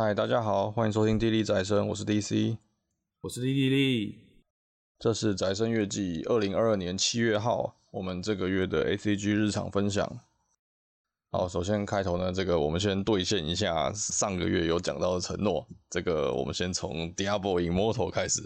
[0.00, 2.56] 嗨，大家好，欢迎收听《地利宅生》，我是 DC，
[3.20, 4.18] 我是莉莉莉。
[4.96, 10.20] 这是宅生月记二零二二年七月号，我们这个月的 ACG 日常分享。
[11.32, 15.66] 好，首先开头呢，这个我们先兑现一下上个月有讲到的承诺。
[15.90, 18.40] 这个我们先从 Diablo Immortal 开始。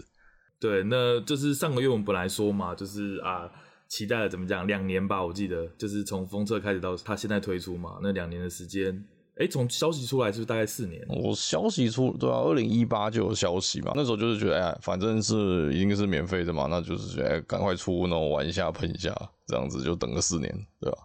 [0.59, 3.47] 对，那就是上个月我们本来说嘛，就是啊，
[3.87, 9.05] 期待了怎么讲，两年吧，我记得就是从封测开始到它现在推出嘛，那两年的时间。
[9.37, 11.03] 哎，从消息出来就是大概四年。
[11.07, 13.91] 我消息出对啊，二零一八就有消息嘛。
[13.95, 19.13] 那时候就是觉得，哎，反正是一定是免费的嘛，那就是觉得赶快出，那我玩一下，喷一下，
[19.47, 20.97] 这样子就等个四年，对吧？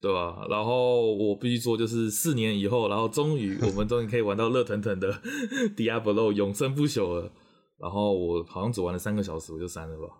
[0.00, 0.46] 对吧？
[0.48, 5.12] 然后我必须说，就是四年以后，然后终于我们终于可以玩到热腾腾的
[5.76, 7.30] Diablo 永生不朽了。
[7.78, 10.14] 然后我好像只玩了三个小时，我就删了吧。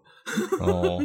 [0.60, 0.98] 哦，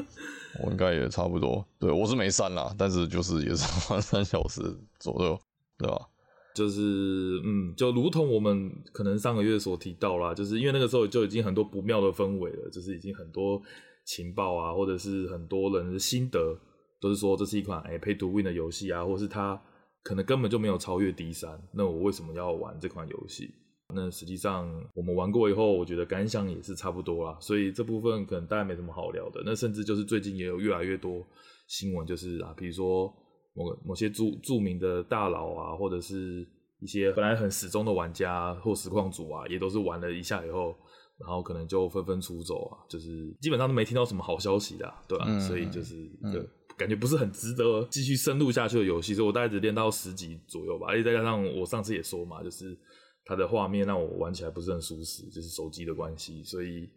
[0.62, 1.66] 我应该也差不多。
[1.80, 4.62] 对，我是没删啦，但是就是也是玩三小时
[5.00, 5.40] 左右，
[5.78, 6.08] 对吧？
[6.54, 13.62] 就是嗯，就如同我们可能上个月所提到啦，就是因为那个时候就已经很多不妙的氛围了，就是已经很多
[14.06, 16.60] 情报啊，或者是很多人的心得
[17.00, 19.62] 都是说这是一款哎 pay to win 的游戏啊，或是它
[20.04, 23.50] 可能根本就没有超越 D3，那我为什么要玩这款游戏？
[23.94, 29.42] 那实际上我们玩过以后，我觉得感想也是差不多啦，所以这部分可能大家没什么好聊的。
[29.46, 31.26] 那甚至就是最近也有越来越多
[31.68, 33.14] 新闻，就是啊，比如说。
[33.54, 36.48] 某某些著著名的大佬啊，或者是
[36.80, 40.76] 一些本来很死忠的玩家或实况组啊，也都是玩了一下以后，
[41.20, 45.28] 然后可能就纷纷出走啊，就是基本上都没听到什么好消息的，啊，对吧，啊？
[45.30, 52.78] 嗯、所以就是一个感觉不是很值得继续深入下去的游戏，所以我大概只练到十级左右吧，而且再加上我上次也说嘛，就是
[53.26, 56.90] 它的画面让我玩起来不是很舒适，就是手机的关系，所以。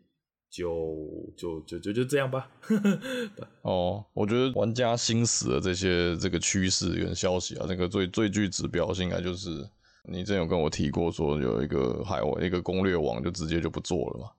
[0.55, 2.49] 就就就就就这样吧。
[3.63, 9.51] 哦，我觉得玩家心死的这些这个趋势跟消息啊，那个最最具指标性，应该就是
[10.09, 14.31] 你之前有跟我提过，说有一个海外一个攻略网就直接就不做了嘛。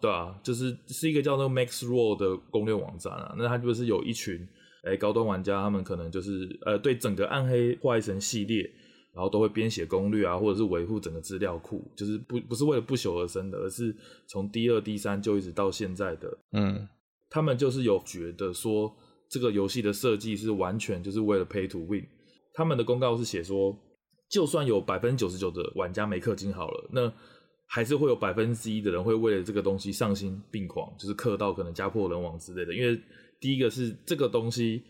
[0.00, 4.46] 对啊，就是是一个叫做 Max Roll 的攻略网站啊，那它就是有一群
[4.84, 8.70] 哎、欸、高端玩家，他们可能就是呃对整个暗黑破坏神系列。
[9.14, 13.94] 然后都会编写攻略啊，或者是维护整个资料库，就是不不是为了不朽而生的，而是
[14.26, 16.36] 从第二第三就一直到现在的。
[16.50, 16.88] 嗯，
[17.30, 18.92] 他们就是有觉得说
[19.30, 22.04] 这个游戏的设计是完全就是为了 Pay to Win。
[22.54, 23.78] 他们的公告是写说，
[24.28, 27.12] 就算有百分之九十九的玩家没氪金好了，那
[27.68, 32.74] 还是会有百分之一的人会为了这个东西丧心病狂，就是氪到可能家破人亡之类的。
[32.74, 33.00] 因为
[33.40, 34.82] 第一个是这个东西。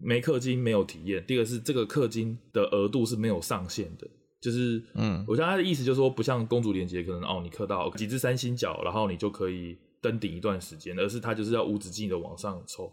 [0.00, 1.24] 没氪金没有体验。
[1.26, 4.08] 第二个是这个氪金的额度是没有上限的，
[4.40, 12.90] 就是，嗯，我想他的意思就是说，不像公主连接可能哦，你氪到几只三星角，然后你就可以登顶一段时间，而是他就是要无止境的往上抽。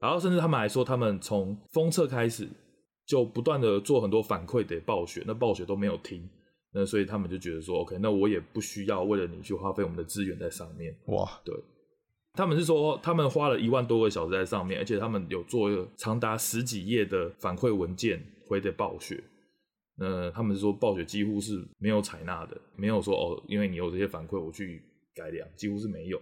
[0.00, 2.48] 然后甚至他们还说，他们从封测开始
[3.04, 6.28] 就不断的做很多反馈给暴雪，那暴雪都没有听，
[6.72, 10.96] 那所以他们就觉得说，OK，那我也不需要为了你去花费我们的资源在上面。
[11.06, 11.52] 哇，对。
[12.38, 19.20] 他们是说，他们花了一万多个小时在上面，而且他们有做长达十几页的反馈文件回给暴雪。
[19.96, 24.80] 那他们是说，暴雪几乎是没有采纳的，没有说哦，因为你有这些反馈，我去
[25.16, 26.16] 改良，几乎是没有。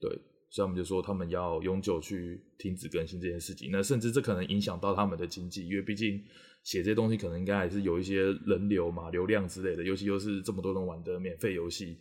[0.00, 0.08] 对，
[0.48, 3.68] 所以他们就说，他们要永久去停止更新这件事情。
[3.72, 6.22] 那甚至这可能影响到他们的经济，因为毕竟
[6.62, 11.98] 写这些东西可能应该还是有一些人流嘛、流量之类的，尤其又是这么多人玩的免费游戏。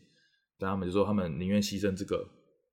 [0.59, 2.24] 但他们就说，他们宁愿牺牲这个。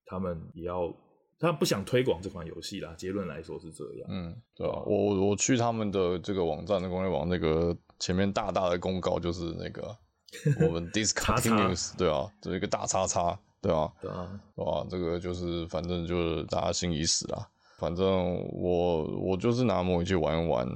[0.07, 0.93] 他们也要，
[1.39, 2.95] 他不想推广这款游戏啦。
[2.97, 4.09] 结论来说是这样。
[4.11, 9.97] 嗯，对啊，我我去他们的这个网站的攻略网，那个前面大大的公告就是那个
[10.67, 17.49] 我们 discontinues，对啊，就一个大叉叉，对啊，对啊，哇，这个就是反正就是大家心已死啦。
[17.79, 18.07] 反正
[18.53, 20.67] 我我就是拿模拟器玩一玩，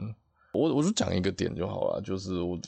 [0.52, 2.58] 我我就讲一个点就好了，就是我。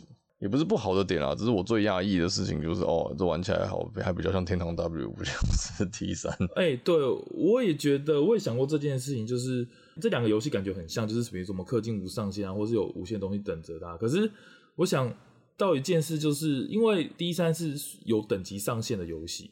[0.41, 6.35] 也不是不好的点啊，只是我最讶异的事情就是，哦，这玩起来好，还比较像天堂 W，不像是 T 三。
[6.57, 6.97] 哎，对，
[7.33, 9.69] 我也觉得，我也想过这件事情，就是
[10.01, 13.99] 这两个游戏感觉很像，就是比如说什么氪金无上限啊，或是有无限东西等着它。
[13.99, 14.31] 可是
[14.77, 15.15] 我想
[15.59, 17.75] 到一件事，就是因为 D 三是
[18.07, 19.51] 有等级上限的游戏，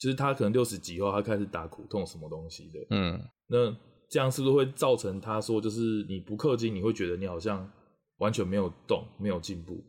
[0.00, 2.80] 就是它可能六十级后，它开始打苦痛什么东西的。
[2.90, 3.72] 嗯，那
[4.10, 7.70] 这样是不是会造成他说，就是你不氪金，你会觉得你好像
[8.16, 9.80] 完全没有动，没有进步？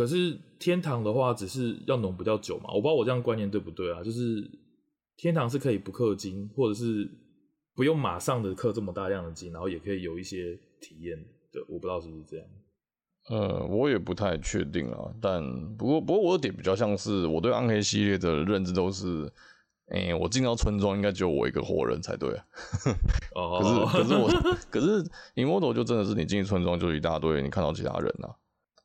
[0.00, 4.02] 可是天堂的话，只是要浓比较久嘛，我不知道我这样观念对不对啊？
[4.02, 4.50] 就是
[5.18, 7.06] 天堂是可以不氪金，或者是
[7.74, 11.18] 不用马上的氪这么大量的金，然后也可以有一些体验
[11.52, 12.46] 的，我不知道是不是这样。
[13.28, 15.44] 呃，我也不太确定啊，但
[15.76, 19.30] 不过不过我的点比较像是我对暗黑系列的认知都是，
[19.88, 22.44] 哎、欸，我进到村庄应该只有我一个活人才对啊。
[23.34, 25.04] 哦， 可是可是我可是
[25.34, 28.39] Immortal 就真的是你进村庄就一大堆，你看到其他人啊。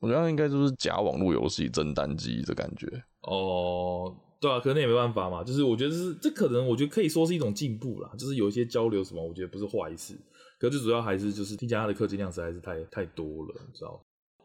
[0.05, 2.85] 我觉得应该就是假网络游戏真单机的感觉。
[3.21, 5.43] 哦，对啊，可能也没办法嘛。
[5.43, 8.11] 就是我觉得是这可能，我觉得可以说是一种进步啦。
[8.15, 10.13] 就是有一些交流什么，我觉得不是坏事。
[10.59, 13.99] 可是最主要还是就是听起来它的氪金量实在是太太多了，你知道？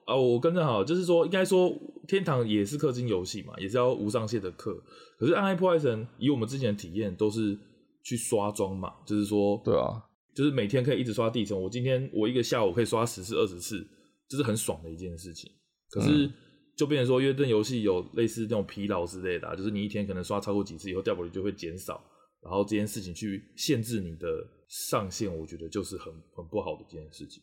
[0.07, 1.71] 啊，我跟正好，就是说应该说
[2.09, 4.75] 天堂也是氪金游戏嘛，也是要无上限的氪。
[5.19, 7.59] 可是暗黑破坏神以我们之前的体验都是
[8.03, 10.03] 去刷装嘛，就是说，对啊，
[10.35, 11.63] 就是每天可以一直刷地层。
[11.63, 13.87] 我今天我一个下午可以刷十次、二十次。
[14.31, 15.51] 这是很爽的一件事情，
[15.91, 16.31] 可是
[16.77, 22.01] 就变成说，因为这游戏有类似那种疲劳之类的、啊，就是你一天可能刷超过几次以后，掉宝率就会减少，
[22.41, 24.29] 然后这件事情去限制你的
[24.69, 27.43] 上限，我觉得就是很很不好的一件事情，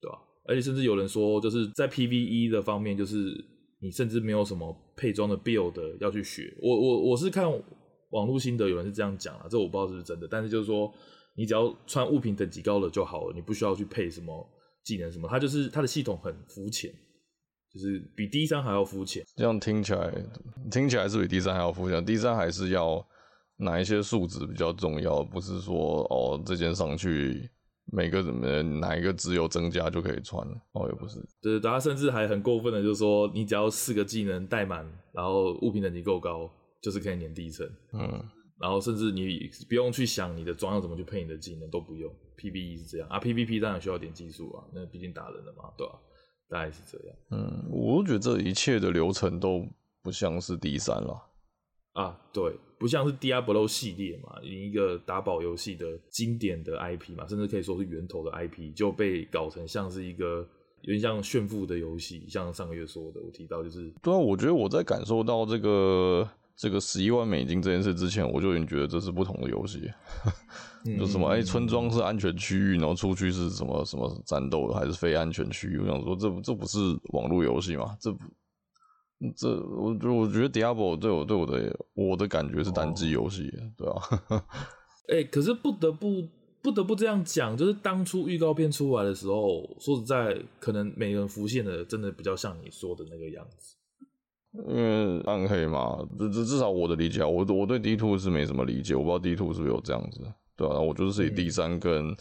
[0.00, 0.18] 对吧？
[0.46, 3.32] 而且甚至有人说，就是在 PVE 的方面，就是
[3.80, 6.56] 你甚至没有什么配装的 build 要去学。
[6.62, 7.46] 我我我是看
[8.10, 10.90] 网络心得，有人是这样讲啊，这我不知道是不是真的，但是就是说，
[11.36, 14.48] 你只要穿物品等级高了就好了，你不需要去配什么。
[14.84, 15.28] 技能什么？
[15.28, 16.92] 它就是它的系统很肤浅，
[17.72, 19.24] 就是比 D 三还要肤浅。
[19.36, 20.12] 这样听起来，
[20.70, 22.04] 听起来是比 D 三还要肤浅。
[22.04, 23.06] D 三还是要
[23.56, 25.22] 哪一些数值比较重要？
[25.22, 27.48] 不是说哦，这件上去
[27.92, 31.18] 每个怎么哪一个只有增加就可以穿哦，也不是。
[31.40, 36.50] 对，大家甚至还很过分的，就是说你只要四个技能带满，然后物品等级够高，
[36.82, 37.66] 就是可以碾第一层。
[37.92, 38.24] 嗯。
[38.60, 45.98] 然后甚至你不用去想你的装要怎么去配你的技能都不用，PVE 是这样啊，PVP 当然需要点技术啊，那毕竟打人的嘛，对吧、啊？
[46.48, 47.16] 大概是这样。
[47.30, 49.66] 嗯，我觉得这一切的流程都
[50.02, 51.20] 不像是 D 三了
[51.94, 60.46] 啊，对，不像是 Diablo 系列嘛，一个打宝游戏的经典的 IP 嘛，甚至可以说是源头的 IP，就被搞成像是一个
[60.82, 66.28] 有点像炫富的游戏，像上个月说的，我提到就是，对啊，我觉得我在感受到这个。
[66.56, 69.90] 这个十一万美金这件事之前，我就已经觉得这是不同的游戏。
[70.98, 75.78] 就什么哎、欸，村庄是安全区域，然后出去是什么什么战斗的，还是非安全区域？
[75.78, 76.78] 我想说这，这这不是
[77.12, 77.96] 网络游戏吗？
[78.00, 78.18] 这不，
[79.36, 84.44] 这我就我觉得 Diablo 对我对我的我的感觉是单机游戏，哦、对啊。
[85.08, 86.28] 哎、欸，可是不得不
[86.60, 93.76] 不得不这样讲，就是当初预告片出来的时候，说实在，可能每个人浮现的真的比较像你说的那个样子。
[94.52, 100.20] 因为暗黑嘛，至至至少我的理解，我我对 D two 是没什么理解，我不知道 D two 是不是有这样子，
[100.56, 102.14] 对啊，我就是以第三跟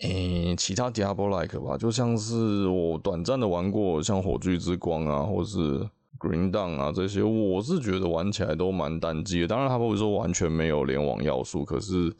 [0.00, 5.80] 诶、其他 Diablo like 吧，就像是我短暂的玩过像火炬之光啊，或是
[6.18, 9.46] Green Down 啊这些，我是觉得玩起来都蛮单机的。
[9.46, 12.12] 当然，它不会说完全没有联网要素，可是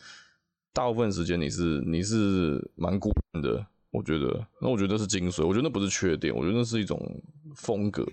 [0.73, 4.47] 大部分时间你是你是蛮孤单的，我觉得。
[4.61, 6.99] 那我觉得是精髓，我觉得那不是缺点，我觉得那是一种
[7.57, 8.07] 风格。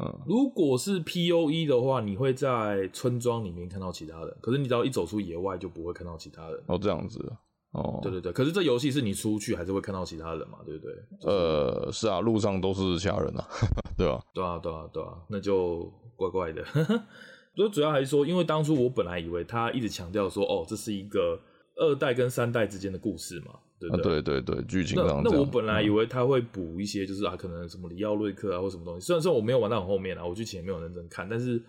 [0.00, 6.62] 嗯，如果是 P O E 的话，你会在村庄里面看到其他人，可是你只要一走出野外，就不会看到其他人。
[6.66, 7.32] 哦，这样子。
[7.72, 8.32] 哦，对对对。
[8.32, 10.58] 可是这游戏是你出去还是会看到其他人嘛？
[10.64, 10.94] 对不对？
[11.20, 13.44] 就是、呃，是啊，路上都是其他人啊，
[13.98, 14.24] 对吧、啊？
[14.32, 16.64] 对啊，对啊，对啊，那就怪怪的。
[17.56, 21.40] 所以主要还是说，因为当初我本来以为他一直强调说，哦，这是一个
[21.74, 23.58] 二代跟三代之间的故事嘛。
[23.80, 29.06] 对，对，对对对，剧情上那，那我本来以为他会补一些，就是啊，可能什么里奥瑞克啊，或什么东西。
[29.06, 31.62] 虽然说我没有玩到很后面啊，我剧情也没有认真看，但是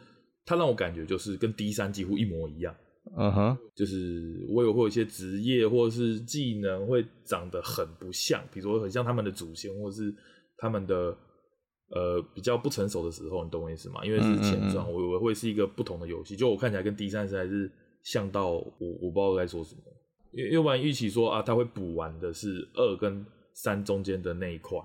[0.45, 2.75] 他让我感觉就是跟 D 三几乎一模一样。
[3.17, 10.13] 嗯哼，就是我有会有一些职业或者是技能会长得很不像，比如说很像他们的祖先，或者是
[10.57, 11.17] 他们的
[11.91, 14.03] 呃比较不成熟的时候，你懂我意思吗？
[14.05, 17.71] 因为是前传，我以为会是一个不同的游戏，就我看起来跟 D 三实在是
[18.03, 19.81] 像到我我不知道该说什么。
[20.51, 24.79] 要不然预期说啊，他会补完的是二跟三中间的那一块，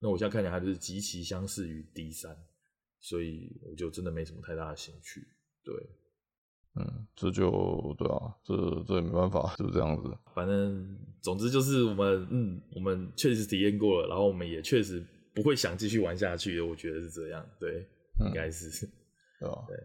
[0.00, 2.36] 那我现在看起来还是极其相似于 D 三，
[3.00, 5.20] 所以我就真的没什么太大的兴趣。
[5.62, 5.74] 对，
[6.76, 10.16] 嗯，这就对啊，这这也没办法，就是这样子。
[10.34, 15.04] 反正总之就是我们，嗯，我们确实体验过了，然后我们也确实
[15.34, 17.46] 不会想继续玩下去的，我觉得是这样。
[17.60, 17.86] 对，
[18.26, 18.90] 应该是，嗯、
[19.40, 19.64] 对吧？
[19.68, 19.76] 对。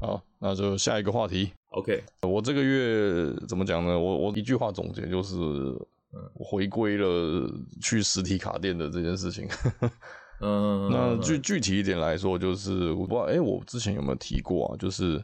[0.00, 1.50] 好，那就下一个话题。
[1.70, 3.98] OK，我这个月怎么讲呢？
[3.98, 5.36] 我我一句话总结就是，
[6.34, 7.46] 我回归了
[7.80, 9.46] 去实体卡店的这件事情。
[10.40, 14.76] 嗯， 那具具体一点来说，就是我不知道，哎，我之前有没有提过啊？
[14.78, 15.22] 就是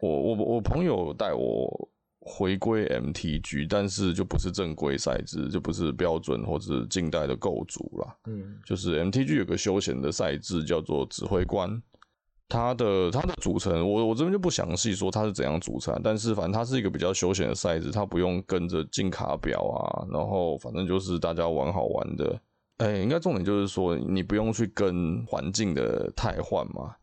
[0.00, 8.16] 我我我朋友带我回归 MTG，但是就不是正规赛制，就不是标准或者是近代的构筑啦。
[8.26, 11.80] 嗯，就是 MTG 有个休闲的赛制叫做指挥官。
[12.46, 22.38] 它的它的组成，我我这边就不详细说它是怎样组成，但是反正它是一个比较休闲的赛制，它不用跟着进卡表啊，然后反正就是大家玩好玩的。
[22.76, 26.94] 哎、欸，应该重点就是说你不用去跟环境的太换嘛。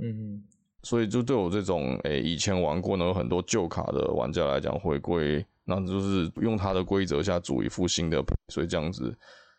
[0.00, 0.42] 嗯，
[0.82, 9.14] 所以就对我这种哎、欸、以前玩过呢有很多旧卡的玩家来讲，回归那就是用它的规则下组一副新的，所以这样子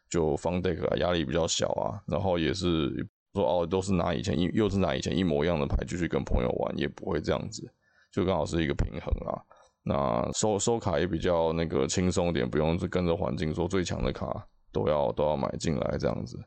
[0.09, 3.07] 就 fun deck 啊压力比较小啊，然后也是。
[3.33, 7.69] 说哦，都是拿以前一又是拿以前一模一样的牌继续跟朋友玩，也不会这样子，
[8.11, 9.39] 就刚好是一个平衡啊。
[9.83, 16.39] 那收收卡也比较那个轻松点，不用跟着环境说最强的卡都要都要买进来这样子。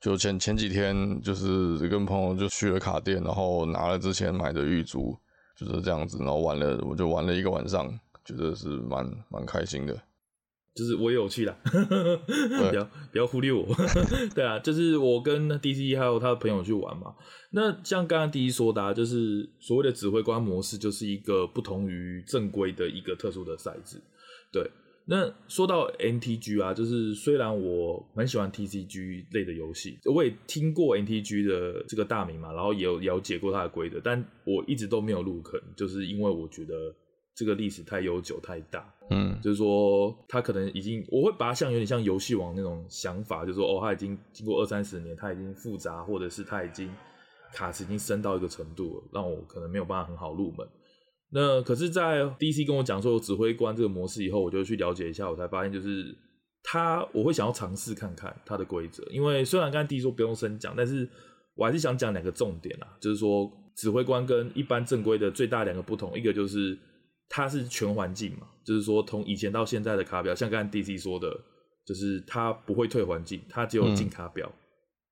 [0.00, 5.16] 就前前几天就是跟朋友就去了卡店，然后拿了之前买的玉珠，
[5.56, 7.88] 就是这样子，然后玩了我就玩了一个晚上，
[8.24, 9.96] 觉得是蛮蛮开心的。
[10.74, 13.66] 就是我也有去啦， 不要不要忽略我。
[14.34, 17.14] 对啊，就是我跟 DC 还有他的朋友去玩嘛。
[17.50, 24.00] 那像刚刚 DC 说的，啊，就是所谓的指挥官模式，就是一个不同于正规的一个特殊的赛制。
[24.50, 24.70] 对，
[25.04, 36.74] 那说到 NTG 啊，就是虽然我蛮喜欢 TCG 类的游戏，我也听过 NTG 的这个大名嘛，然后也有了解过它的规则，但我一直都没有入坑，就是因为我觉得。
[37.34, 46.90] 这个历史太悠久太大，嗯，就是说他可能已经，我会把它像有点像游戏王那种想法，就是说哦，他已经经过二三十年，他已经复杂，或者是他已经
[47.54, 50.68] 卡池已经深到一个程度了，让我可能没有办法很好入门。
[51.30, 56.14] 那可是，在 DC 跟我讲说有指挥官这个模式以后，我就去了解一下，我才发现就是
[56.62, 61.08] 他，我会想要尝试看看他的规则，因为虽然刚才 DC 说不用深讲，但是
[61.54, 66.78] 我还是想讲两个重点啊，就是说指挥官跟一般正规的最大两个不同，一个就是。
[67.34, 71.34] 它是全环境嘛，就是说从以前到现在的卡表，像刚才 DC 说的，
[71.86, 74.46] 就是它不会退环境，它只有进卡表。
[74.46, 74.60] 嗯、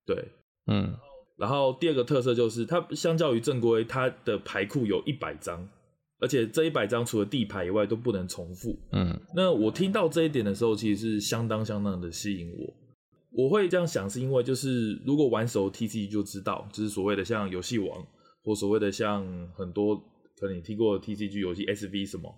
[0.04, 0.28] 对，
[0.66, 0.94] 嗯。
[1.38, 5.66] 然后第二个特色就是，它相较于正规，它的牌库有一百张，
[6.20, 8.78] 而且这一百张除了地牌以外都不能重复。
[8.92, 9.18] 嗯。
[9.34, 12.74] 那我听到这一点的时候，其实是相当相当的吸引我。
[13.32, 18.06] 我会这样想，是因为就是如果玩熟 TCG 就知道，就是所谓的像游戏王，
[18.44, 19.98] 或所谓的像很多。
[20.40, 22.35] 可能你听过 TCG 游戏 SV 什么？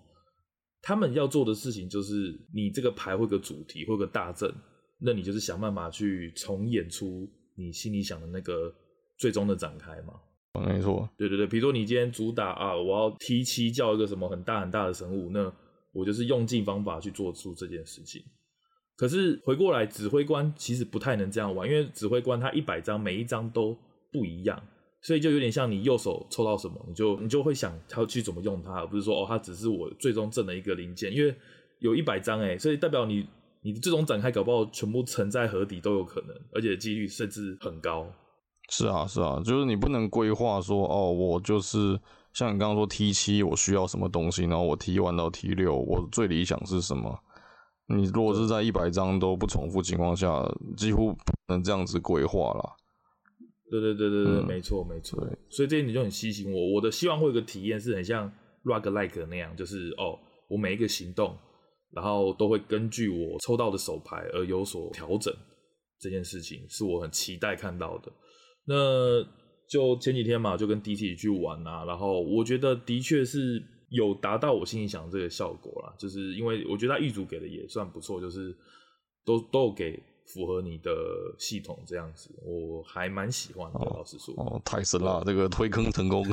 [0.81, 4.53] 他们要做的事情就是，你这个牌会有个主题，会有个大阵，
[4.99, 8.69] 那你就是想办法去重演出你心里想的那个
[9.17, 10.13] 最终的展开嘛。
[10.61, 15.51] 没错，对对对，比如说你今天主打啊，我要 T 七叫一个什么很大很大的神物，那
[15.93, 18.21] 我就是用尽方法去做出这件事情。
[18.97, 23.75] 可是回过来，指挥官其实不太能这样玩，因为指挥官他一百张，每一张都
[24.11, 24.61] 不一样。
[25.03, 31.13] 所以就有点像你右手抽到什么，你就你就会想要去怎么用它，而不是说哦，它只是我最终挣的一个零件。
[31.13, 31.35] 因为
[31.79, 33.27] 有一百张诶，所以代表你
[33.61, 38.07] 你最终展开搞不好全部沉在河底都有可能，而且几率甚至很高。
[38.69, 41.99] 是啊，是啊，就是你不能规划说哦，我就是
[42.31, 47.19] 像你刚刚说 T 七，我需要什么东西，然后我 T 1到 T 六，我最理想是什么？
[47.87, 50.41] 你如果是在一百张都不重复情况下，
[50.77, 52.77] 几乎不能这样子规划了。
[53.71, 56.73] 对对对对对，嗯、没错没错，所以这一点就很吸引我。
[56.73, 58.31] 我的希望会有个体验是很像
[58.65, 61.35] roguelike 那样，就是哦，我每一个行动，
[61.91, 65.33] 然后都会根据我抽到的手牌而有所调整。
[65.99, 68.11] 这件事情是我很期待看到的。
[68.65, 69.23] 那
[69.69, 78.55] 就前几天嘛，就跟 DC 去玩啊，然后我觉得的确是有达到我心里想的这个效果啦，就是因为我觉得他一组给的也算不错，就是
[79.25, 79.97] 都都有给。
[80.25, 80.91] 符合你的
[81.37, 83.79] 系统这样子，我还蛮喜欢的。
[83.79, 86.25] 哦、老实说，哦，太神了，这个推坑成功。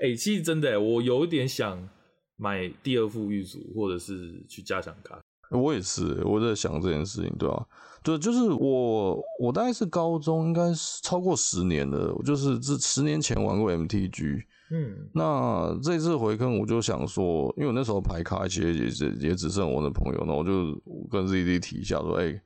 [0.00, 1.88] 哎、欸，其实真的，我有一点想
[2.36, 5.18] 买第二副玉组，或者是去加强卡。
[5.50, 7.66] 我也是，我在想这件事情，对啊，
[8.02, 14.42] 对，就是我，我大概是高中，应该是超过十年了，我就是这十年前玩过 MTG。
[14.70, 20.74] 嗯，那这次回坑，我就想说，因为我那时候排卡其实也是也只剩我的朋友，那我就
[21.10, 22.42] 跟 ZD 提一下说，哎、欸。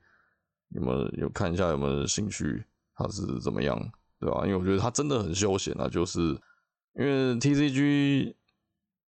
[0.75, 2.63] 有没有有看一下有没有兴趣？
[2.95, 3.77] 他是怎么样，
[4.19, 4.41] 对吧？
[4.45, 6.19] 因为我觉得他真的很休闲啊，就是
[6.95, 8.33] 因为 TCG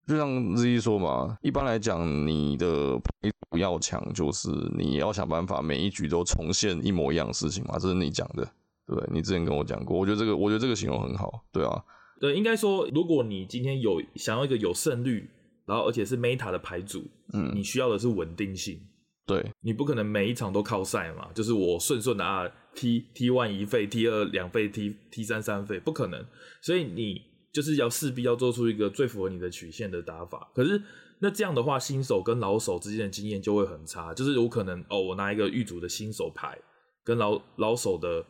[0.07, 8.47] 就像 Z 说嘛，一般来讲，你的牌不要强，就是你要想办法每一局都重现一模一样的事情嘛，这是你讲的，
[8.87, 9.03] 对？
[9.11, 11.83] 你之前跟我讲过，我觉得这个我觉得这个形容很好，对啊，
[12.19, 15.29] 对，应该说，如果你今天有想要一个有胜率，
[15.65, 17.03] 然后而且是 Meta 的牌组，
[17.33, 18.79] 嗯，你需要的是稳定性。
[19.27, 26.23] 对，你不可能每一场都靠赛嘛，就是我顺顺的啊，T T one 一费，T 二两费，T T 三三费，不可能。
[26.61, 27.19] 所以你
[27.51, 30.51] 就是要势必要做出一个最符合你的曲线的打法。
[30.53, 30.79] 可是
[31.17, 34.13] 那这样的话，新手跟老手之间的经验就会很差。
[34.13, 36.55] 就是有可能哦，我拿一个预组的新手牌，
[37.03, 38.23] 跟老老手的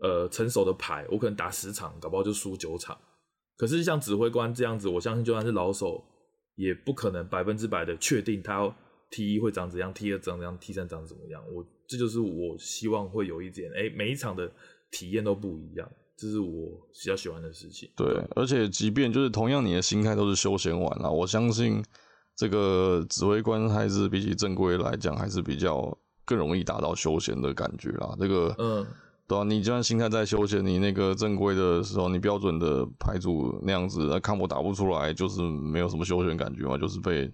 [0.00, 2.96] 呃成熟的牌，我可能打十场，搞不好就输九场。
[3.58, 6.02] 可是像指挥官这样子，我相信就算是老手，
[6.54, 8.74] 也不可能百分之百的确定他要。
[9.10, 11.42] T 一会长怎样？T 二长怎样？T 三长怎么样？
[11.52, 14.50] 我这就是我希望会有一点，哎、欸，每一场的
[14.90, 17.88] 体验都不一样，这是我比较喜欢的事情。
[17.96, 21.82] 对，而且即便就是同样你的心态都是休闲玩啦，我相信
[22.36, 28.14] 这个指挥官还是比起正规来讲，还是比较更容易达到休闲的感觉啦。
[28.18, 28.86] 这个，嗯，
[29.26, 37.26] 对啊，你就算心态再休闲，你那个正规的时候，你标准的牌组那样子，那 combo 打不出来，就是没有什么休闲感觉嘛，就是被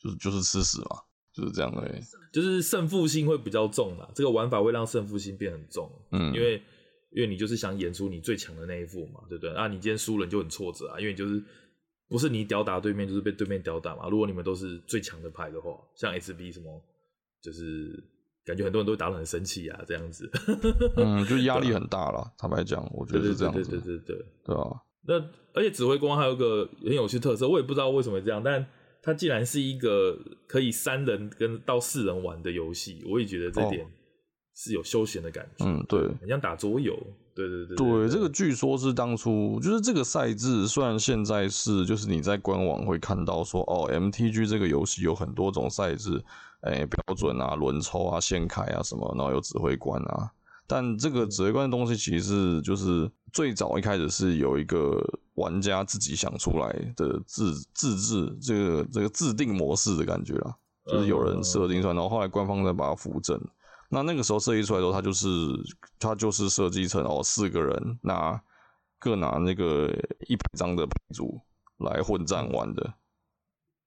[0.00, 0.96] 就是就是吃屎嘛，
[1.36, 2.00] 就是这样的、欸，
[2.32, 6.62] 就是胜负心会比较重啦，这个玩法会让胜负心变很重，嗯，因为
[7.12, 9.54] 因为你就是想演出你最强的那一副嘛，对不对？
[9.54, 11.42] 啊，你今天输了你就很挫折啊，因为你就是
[12.08, 14.08] 不是你吊打对面，就是被对面吊打嘛。
[14.08, 16.82] 如果你们都是最强的牌的话，像 SB 什么，
[17.42, 18.02] 就是。
[18.46, 20.30] 感觉很多人都会打得很生气啊，这样子。
[20.98, 22.32] 嗯，就压力 很大了。
[22.38, 23.68] 坦白讲，我觉得是这样子。
[23.68, 24.70] 对对对对对，对啊。
[25.02, 25.14] 那
[25.52, 28.64] 而且指挥官还有个很有趣特色，我也不知道为什么这样，但
[29.06, 33.86] 它既然是一个可以三人跟到四人玩的游戏，我也觉得这点
[34.56, 35.64] 是有休闲的感觉。
[35.64, 36.94] 嗯，对，很像打桌游。
[37.32, 37.76] 对对对。
[37.76, 46.22] 对，这个据说是当初就是这个赛制，虽然现在是就是你在官网会看到说哦，MTG 这个游戏有很多种赛制。
[46.62, 50.32] 哎、欸，标准啊，轮抽啊，现开啊，什么，然后有指挥官啊。
[50.66, 54.98] 但这个指挥官的东西，其实是就是最早一开始是有一个
[55.34, 63.38] 玩家自己想出来的自自制这个这个自定模式的感觉啦，就是有人设定出来，然后后来官方再把它扶正。
[63.90, 65.28] 那那个时候设计出来的时候，它就是
[65.98, 68.42] 它就是设计成哦，四个人拿
[68.98, 69.90] 各拿那个
[70.28, 71.38] 一百张的牌组
[71.76, 72.94] 来混战玩的。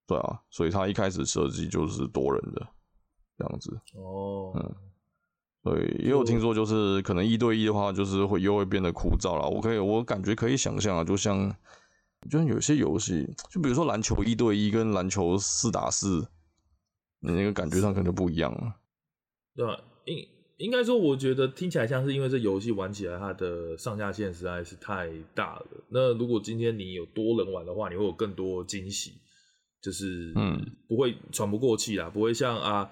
[0.05, 2.67] 对啊，所以它一开始设计就是多人的
[3.35, 4.75] 这样子哦，嗯，
[5.63, 9.47] 对，也有听说就是可能一对一的话，就是会又会变得枯燥了。
[9.47, 11.49] 我可以，我感觉可以想象啊，就像
[12.29, 16.27] 就像有些游戏，就比如说篮球一对一跟篮球四打四，
[17.19, 18.75] 你那个感觉上可能就不一样了。
[19.55, 25.65] 对啊，应应该说，我觉得听起来像是因为这游戏玩起来它的上下限实在是太大了。
[25.89, 29.13] 那如果今天你有多人玩的话，你会有更多惊喜。
[29.81, 32.91] 就是嗯，不会喘不过气啦，不会像啊，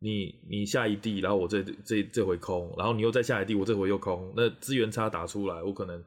[0.00, 6.02] 你你下一地，然后我这这这回空，然后你又再下一地，我这回又空，那资源差打出来，我可能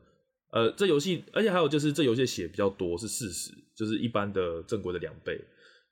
[0.51, 5.39] 呃，这游戏，而且还有就是这游戏血比较多，是四十，就是一般的正规的两倍，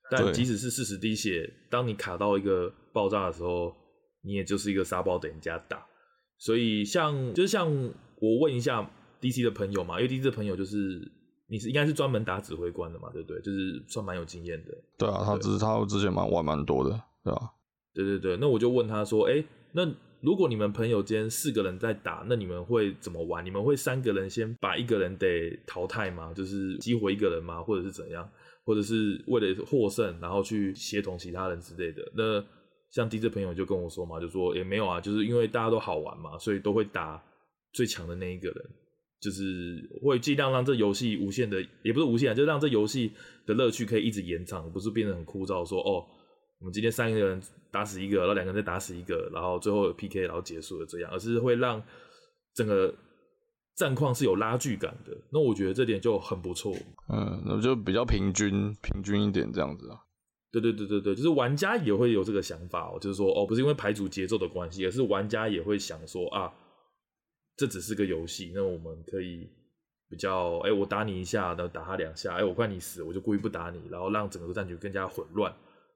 [0.10, 3.76] 但即使是四十滴血，当你卡到一个爆炸的时候，
[4.24, 5.86] 你也就是一个沙包等人家打，
[6.38, 7.70] 所以像就是像
[8.20, 8.90] 我问一下
[9.22, 11.12] DC 的朋友嘛，因为 DC 的朋友就是。
[11.52, 13.42] 你是应该是专门打指挥官的嘛，对不对？
[13.42, 14.72] 就是算蛮有经验的。
[15.00, 16.92] 对啊，他之他之前蛮玩蛮多的，
[17.24, 17.50] 对啊。
[18.04, 19.90] 对对对，那我就问他说，哎，那
[20.22, 23.46] 如果你们朋友间四个人在打，那你们会怎么玩？
[23.46, 26.34] 你们会三个人先把一个人得淘汰吗？
[26.34, 27.62] 就是激活一个人吗？
[27.62, 28.30] 或者是怎样？
[28.64, 32.02] 或者是为了获胜，然后去协同其他人之类的？
[32.16, 32.44] 那
[32.92, 37.22] 像 DJ 朋友就跟我说嘛，就说也没有啊，就是因为大家都好玩嘛，所以都会打
[37.74, 38.66] 最强的那一个人。
[39.22, 43.12] 就是会尽量让这游戏无限的，也不是无限啊，就让这游戏
[43.46, 45.66] 的乐趣可以一直延长，不是变得很枯燥。
[45.66, 46.06] 说哦，
[46.60, 47.41] 我们今天三个人
[47.72, 51.82] 打死一个，然后两个人再打死一个，然后最后 PK，然后结束了这样，而是会让
[52.54, 52.93] 整个
[53.76, 55.17] 战况是有拉锯感的。
[55.32, 56.76] 那我觉得这点就很不错。
[57.08, 60.00] 嗯，那就比较平均，平均一点这样子啊。
[60.52, 66.52] 对对对对对，就是玩家也会有这个想法哦，就是说哦，不是因为排组节奏的关系，而是玩家也会想说啊。
[67.56, 69.45] 这只是个游戏，那我们可以
[70.10, 75.54] 比较，哎，我打你一下，然后打他两下，哎，我快你死，我就故意不打你，然后让整个战局更加混乱。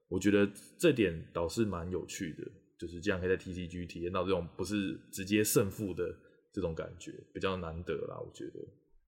[0.08, 2.44] 我觉得这点倒是蛮有趣的，
[2.78, 6.14] 就是这样可以在 TCG 体验到这种不是直接胜负的
[6.52, 8.16] 这种感觉，比较难得啦。
[8.18, 8.60] 我觉得，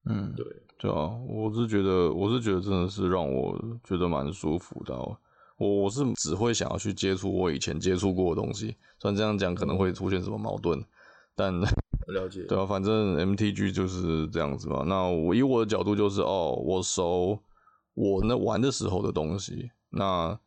[0.06, 0.44] 嗯，对，
[0.78, 4.94] 对啊，我是觉得，我是觉得真的是让我觉得蛮舒服的。
[5.58, 10.82] 我我是只会想要去接触我以前接触过的东西，虽然这样讲可能会出现什么矛盾，
[11.34, 11.52] 但。
[12.08, 14.84] 了解，对啊，反正 MTG 就是这样子嘛。
[14.86, 17.36] 那我以我的角度就是，哦，我熟
[17.94, 20.38] 我那玩的时候的东西，那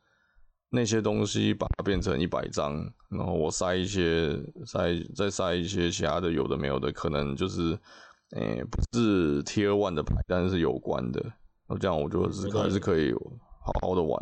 [0.69, 2.75] 那些东西把它变成一百张，
[3.09, 7.77] 然后我塞一些塞再塞一些其他的有的没有的，可能就是，
[8.31, 11.23] 诶、欸，不是 Tier One 的牌，但是是有关的，
[11.67, 14.19] 那这样我就是还是可以好好的玩，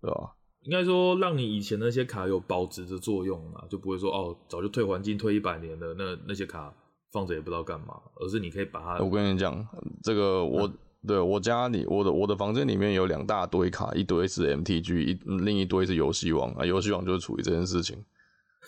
[0.00, 0.34] 对吧？
[0.62, 6.72] 应该说，让你以前那些卡有保值的作用嘛，就不会说哦，早就退环境退一百年了，那那些卡
[7.10, 9.04] 放着也不知道干嘛，而是你可以把它。
[9.04, 9.66] 我跟你讲，
[10.04, 10.74] 这个我、嗯、
[11.06, 18.04] 对我家里我的我的房间里面有两大堆卡，一堆是 MTG，一另一堆是游戏王啊，游戏王就是处于这件事情，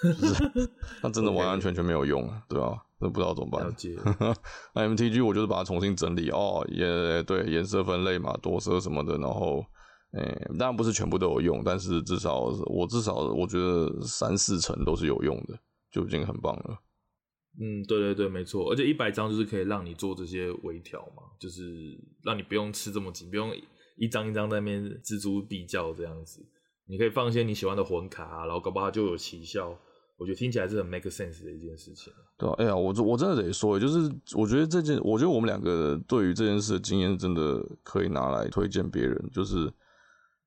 [0.02, 0.70] 就是
[1.02, 2.76] 那真的完完全全没有用啊，对吧？
[2.98, 3.74] 那不知道怎么办。
[4.74, 9.64] 那 MTG 我就是把它重新整理哦，也对，颜色分类嘛，多色什么的，然后。
[10.16, 15.58] 诶、欸，当然不是全部都有用，但是至少我至少我觉得三四成都是有用的，
[15.90, 16.78] 就已经很棒了。
[17.60, 23.54] 嗯，对对对，没错，而且一百张就是可以让你做这些微调嘛，就是让你不用吃这么紧，不用
[23.96, 26.44] 一张一张在那边錙铢必较这样子，
[26.88, 29.78] 你可以放一些你喜欢的魂卡啊，然后搞不好就有奇效，
[30.16, 32.12] 我觉得听起来是很 make sense 的一件事情。
[32.36, 39.30] 对啊，哎呀，我我真的得说，就是我觉得这件，我觉得我们两个对于这件事的经验，真的可以拿来推荐别人。
[39.32, 39.72] 就是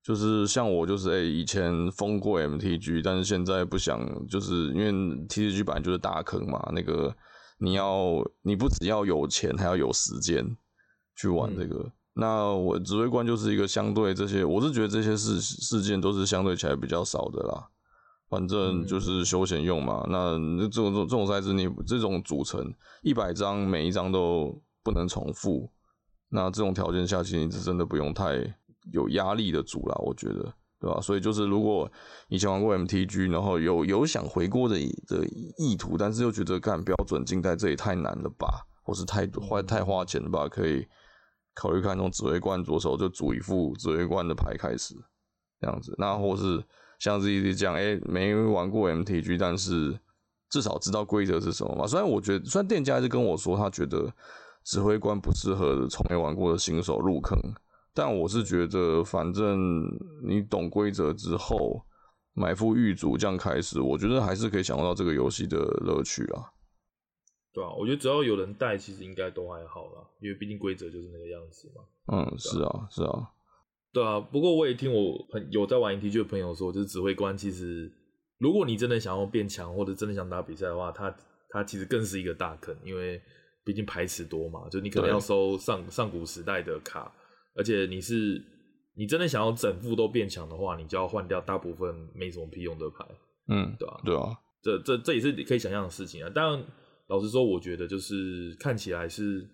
[0.08, 4.90] 就是像我，就是哎、欸，以前封过 MTG，但是现在不想，就是因为
[5.26, 6.66] TCG 本来就是大坑嘛。
[6.72, 7.14] 那个
[7.58, 10.56] 你要，你不只要有钱，还要有时间
[11.14, 11.80] 去玩这个。
[11.80, 17.68] 嗯、那我指挥官就是一个相对这些，我是觉得这些事事件都是相对起来比较少的啦。
[18.30, 25.70] 反正就是休闲用嘛，嗯、那这种这种赛制，你这种组成一百张，每一张都不能重复，
[26.30, 28.56] 那这种条件下，其实你是真的不用太
[28.92, 31.00] 有压力的组啦，我觉得，对吧？
[31.00, 31.90] 所以就是如果
[32.28, 40.86] 以前玩过 MTG，然后有有想回锅的的意图，但是又觉得干标准镜在这里太难了吧，或是太花太花钱了吧，可以
[41.54, 44.94] 考虑看那种指挥官左手就组一副指挥官的牌开始，
[45.60, 46.64] 这样子，那或是。
[47.00, 49.96] 像 ZZ 这样，哎、没玩过 MTG，但是
[50.50, 51.86] 至少知道规则是什么嘛。
[51.86, 54.12] 虽然我觉得，虽然店家一直跟我说他觉得
[54.64, 57.38] 指挥官不适合从没玩过的新手入坑，
[57.94, 59.58] 但我是觉得，反正
[60.26, 61.84] 你懂规则之后，
[62.34, 66.52] 买副预组这样开始，我觉得还是可以享受到这个游戏的乐趣啊。
[67.52, 71.82] 对啊，我觉得只要有人带，其实应该都还好啦，因为毕竟规则就是那个样子嘛。
[72.12, 73.30] 嗯，是啊，是啊。
[73.92, 77.90] 对啊，不过我也听我朋有在玩 ETG 的朋友说，就是指挥官其实，
[78.38, 81.12] 如果你真的想要变强，或者真的想打比赛的话，他
[81.48, 83.20] 他其实更是一个大坑，因为
[83.64, 87.10] 毕竟牌池多嘛，就你可能要收上上古时代的卡，
[87.58, 88.42] 而且你是
[88.94, 93.04] 你真的想要整副都变强的话，你就要换掉大部分没什么屁用的牌，
[93.48, 96.30] 嗯，对啊，对啊，这这这也是你可以想象的事情啊。
[96.30, 96.64] 当然，
[97.08, 99.46] 老实说，我觉得就是看起来是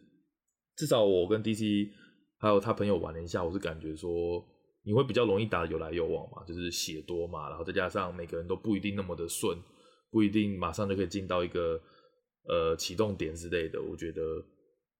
[0.76, 1.88] 至少我跟 DC。
[2.36, 4.44] 还有他朋友玩了一下，我是感觉说
[4.84, 9.56] 你会比较容易打有来有往嘛，就是血多嘛，然后再加上每个人都不一定那么的顺，
[10.10, 11.80] 不一定马上就可以进到一个
[12.46, 14.20] 呃启动点之类的，我觉得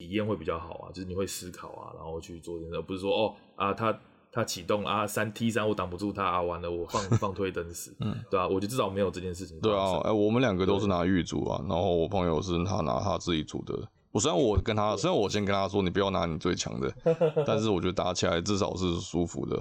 [0.04, 3.98] 体验会比较好啊，就是你会思考啊，然后去做，而不是说哦啊他
[4.30, 9.58] 他启动啊三 T 三我挡不住他啊，完了我放 放推灯死，嗯，对啊，我觉得至少没有这件事情。
[9.60, 13.88] 对啊，哎、欸，我们两个都是拿玉组啊，然后我朋友是他拿他自己组的。
[14.12, 16.92] 我虽然我跟他，虽然我先跟他说，你不要拿你最强的，
[17.46, 19.56] 但是我觉得打起来至少是舒服的，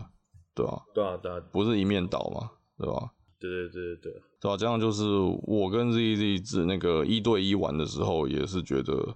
[0.54, 0.84] 对吧？
[0.94, 3.12] 对啊，对啊，不是一面倒嘛，对吧？
[3.40, 5.04] 对对对对对啊，这样就是
[5.44, 9.16] 我跟 ZZ 是那个一对一玩的时候，也是觉得，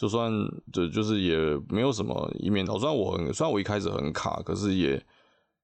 [0.00, 0.32] 就算
[0.72, 1.36] 对就是也
[1.68, 2.78] 没有什么一面倒。
[2.78, 5.04] 虽然我很，虽然我一开始很卡，可是也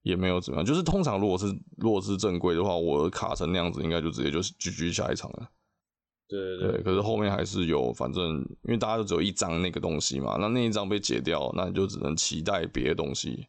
[0.03, 0.67] 也没有怎么样。
[0.67, 1.47] 就是通常如果是
[1.79, 5.49] 如果是正规的话，我卡成那样子，应该就直接就是 GG 下一场了。
[6.29, 13.47] 对对，对，可是后面还是有，反正因为大家都只有一张那个东西嘛，那那一张被解掉，那你就只能期待别的东西，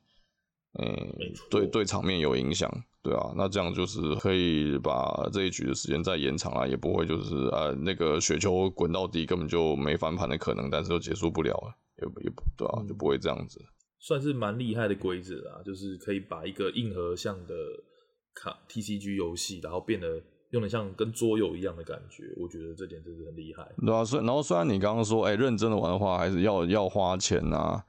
[0.80, 1.14] 嗯，
[1.50, 2.72] 对对场面有影响，
[3.08, 11.58] 对啊，那这样就是可以把这一局的时间再延长啊，也不会就是呃那个雪球滚到底根本就没翻盘的可能，但是又结束不了，
[12.02, 13.64] 也也不对啊，就不会这样子，
[14.00, 17.54] 算是蛮厉害的规则啊，就是可以把一个硬核向的
[18.34, 20.22] 卡 TCG 游戏，然后变得。
[20.52, 23.68] 用的像跟桌游一样的感觉，我觉得这点真是很厉害。
[23.86, 27.84] 对啊，虽然然后虽然你刚刚说，哎、欸，认真的玩的话，还是要要花钱啊，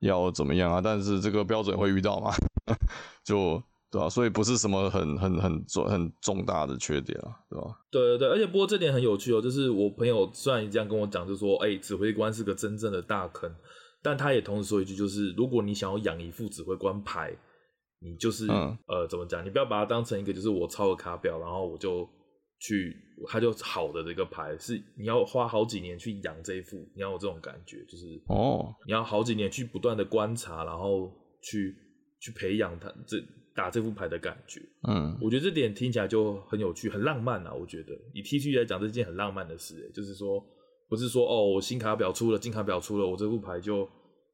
[0.00, 0.78] 要怎么样啊？
[0.78, 2.30] 但是这个标准会遇到吗？
[3.24, 7.78] 就对啊，所以不是什么很很很重很重大的缺点啊，对吧？
[7.92, 13.54] 对对对，而且不过这点很有趣哦，就是我朋友虽然这样跟我讲，就说，哎、欸，指挥官是个真正的大坑，
[14.02, 17.32] 但他也同时说一句，就是如果你想要养一副指挥官牌。
[18.04, 19.46] 你就是、嗯、呃，怎么讲？
[19.46, 22.04] 你不要把它当成一个，就是我抄个卡表，然后我就
[22.58, 22.92] 去，
[23.28, 31.76] 他就好的这个牌，是你要花好几年去养这一副，你要有这种感觉，就是哦，你要好几年去不断的观察，然后去
[32.20, 33.18] 去培养它这
[33.54, 34.60] 打这副牌的感觉。
[34.88, 37.52] 嗯，我觉得这点听起来就很有趣，很浪漫啊！
[37.52, 40.44] 我觉得以 TCG 来讲，这是件很浪漫的事，就是说
[40.88, 43.84] 不是说哦，我新卡表出了，金卡表出了，我这副牌就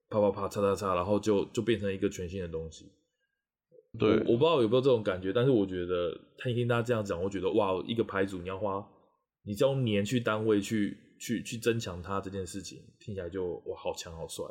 [0.08, 2.86] 啪啪啪，擦擦擦，然后就就变成一个全新的东西。
[3.98, 8.86] 对，我，我不知道有没有这种感觉，但是我觉得听听大家这样讲，我觉得哇，一个牌组你要花，
[9.44, 14.44] 你只要用年去单位去去去增强它这件事情，听起来就哇好强好帅。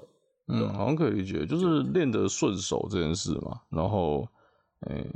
[0.49, 3.61] 嗯，好像可以理解，就是练得顺手这件事嘛。
[3.69, 4.27] 然后，
[4.81, 5.07] 呃、欸，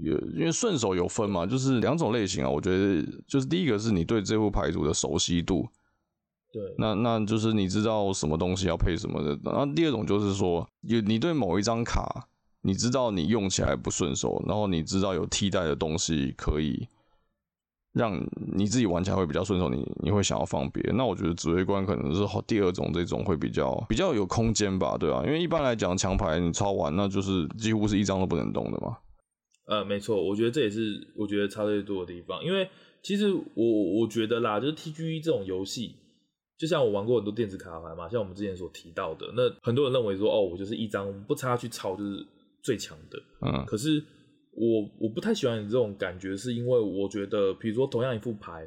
[0.00, 2.50] 有因为顺手有分嘛，就是两种类型啊。
[2.50, 5.68] 我觉得就是第一个是你对这副牌组的熟悉度，
[6.52, 9.38] 对，那那就是你知道什么东西要配什么的。
[9.44, 12.28] 然后第二种就是说，有你对某一张卡。
[12.62, 16.88] 你知道你用起来不顺手，然后你知道有替代的东西可以
[17.92, 18.20] 让
[18.56, 20.82] 你自己玩起来会比较顺手，你你会想要放别。
[20.92, 28.98] 那我觉得指挥官可能是第二种这种会比较比较有空间吧，对啊，因为一般来讲强牌你抄完那就是几乎是一张都不能动的嘛。
[29.66, 32.68] 呃，没错，我觉得这也是我觉得差最多的地方，因为
[33.02, 35.94] 其实我我觉得啦，就是 TGE 这种游戏，
[36.56, 42.24] 就像我玩过很多电子卡牌嘛，像我们之前所提到的，那很多人认为说，哦，我就是一张不差去抄就是
[42.62, 43.18] 最强的。
[43.42, 44.02] 嗯，可是
[44.52, 48.66] 我我不太喜欢你这种感觉，是因为我觉得，比如说同样一副牌，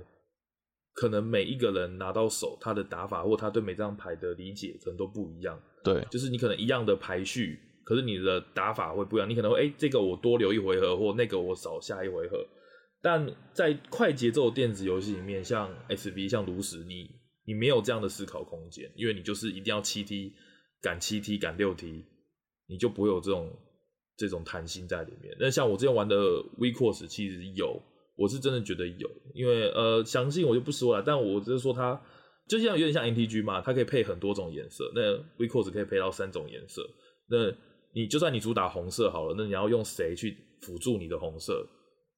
[0.93, 5.57] 可能每一个人拿到手，他的打法或他对每张牌的理解可能都不一样。
[5.83, 7.57] 对，就是你可能一样的排序，
[7.89, 9.27] 可是你的打法会不一样。
[9.27, 12.45] 你可能会，哎、这个我多留一回合，或那个我少下一回合。
[13.01, 17.09] 但在快节奏电子游戏里面，像 SV 像炉石，你
[17.47, 20.35] 你没有这样的思考空间，因为你就是一定要七 T
[20.83, 22.05] 赶七 T 赶六 T，
[22.67, 23.51] 你就不会有这种
[24.15, 25.35] 这种弹性在里面。
[25.39, 26.15] 那像我之前玩的
[26.59, 27.81] V-Course 其实有，
[28.15, 31.99] 我是真的觉得有，因为呃详细我就不说了，但我只是说它
[32.47, 36.87] 就像有点像 N T G 嘛，它可以配很多种颜色，那 V-Course 可以配到三种颜色，
[37.29, 37.51] 那
[37.93, 41.65] 你就算你主打红色好了，那你要用谁去辅助你的红色？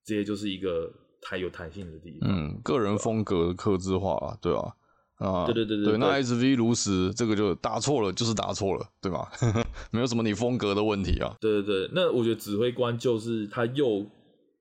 [0.06, 2.30] 这些就是一个太有弹性的地方。
[2.30, 4.76] 嗯，个人风格的克制化啊，对吧？
[5.18, 5.98] 啊，对对对对，对。
[5.98, 9.32] 那 SV 炉石这个就打错了，就是打错了，对吧？
[9.92, 11.38] 没有什么你风格的问题啊。
[11.40, 14.04] 对对对，那我觉得指挥官就是他又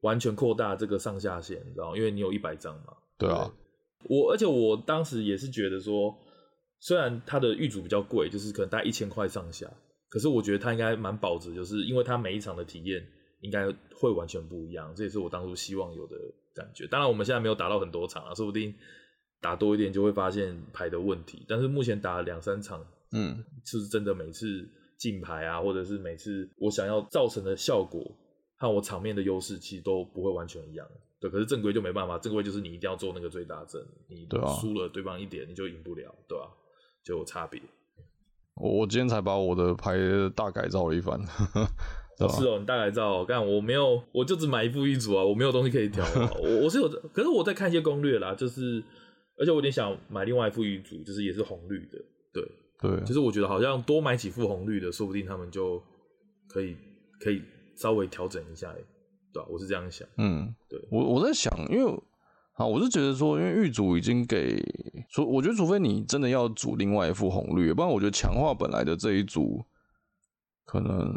[0.03, 1.96] 完全扩大这个上下限，你知道吗？
[1.96, 2.92] 因为你有一百张嘛。
[3.16, 3.51] 对啊。
[4.05, 6.14] 我而且我当时也是觉得说，
[6.79, 9.66] 虽然它的预组比较贵，就是可能大概一千块上下，
[10.11, 13.03] 可是我觉得他应该蛮保值，就是因为他每一场的体验。
[13.42, 16.14] 应该会完全不一样，这也是我当初希望有的
[16.55, 16.87] 感觉。
[16.87, 18.75] 当然，我们现在没有打到很多场啊，说不定
[19.40, 21.42] 打多一点就会发现牌的问题。
[21.49, 24.68] 但是目前打了两三场，嗯，是不是真的每次
[24.99, 28.14] 进牌啊，或者是每次我想要造成的效果
[28.59, 30.87] 和我场面的优势，其实都不会完全一样。
[31.18, 34.29] 对，可是正规就没办法，正规就是你一定要做那个最大阵，你
[34.61, 36.53] 输了对方一点，你就赢不了，对吧、啊？
[37.03, 37.59] 就有差别。
[38.61, 39.96] 我我今天才把我的牌
[40.35, 41.18] 大改造了一番。
[42.29, 46.05] 是哦，你大改造，干我没有，我就只买一副一组啊，我没有东西可以调。
[46.38, 48.85] 我我是有，可是我在看一些攻略啦，就是，
[49.38, 51.99] 而且我有点想买另外一副一组，就是也是红绿的，
[52.31, 52.46] 对
[52.79, 55.83] 对，就是我觉得好像多买几副红绿的，说不定他们就
[56.46, 56.77] 可以
[57.18, 57.40] 可以
[57.75, 58.70] 稍微调整一下，
[59.33, 59.49] 对吧？
[59.49, 62.01] 我是这样想，嗯，对，我我在想，因为
[62.61, 64.62] 啊，我是觉得说，因为玉组已经给，
[65.09, 69.64] 除我觉得除非你真的要组另外一副红绿，不然我觉得强化本来的这一组
[70.64, 71.11] 可能。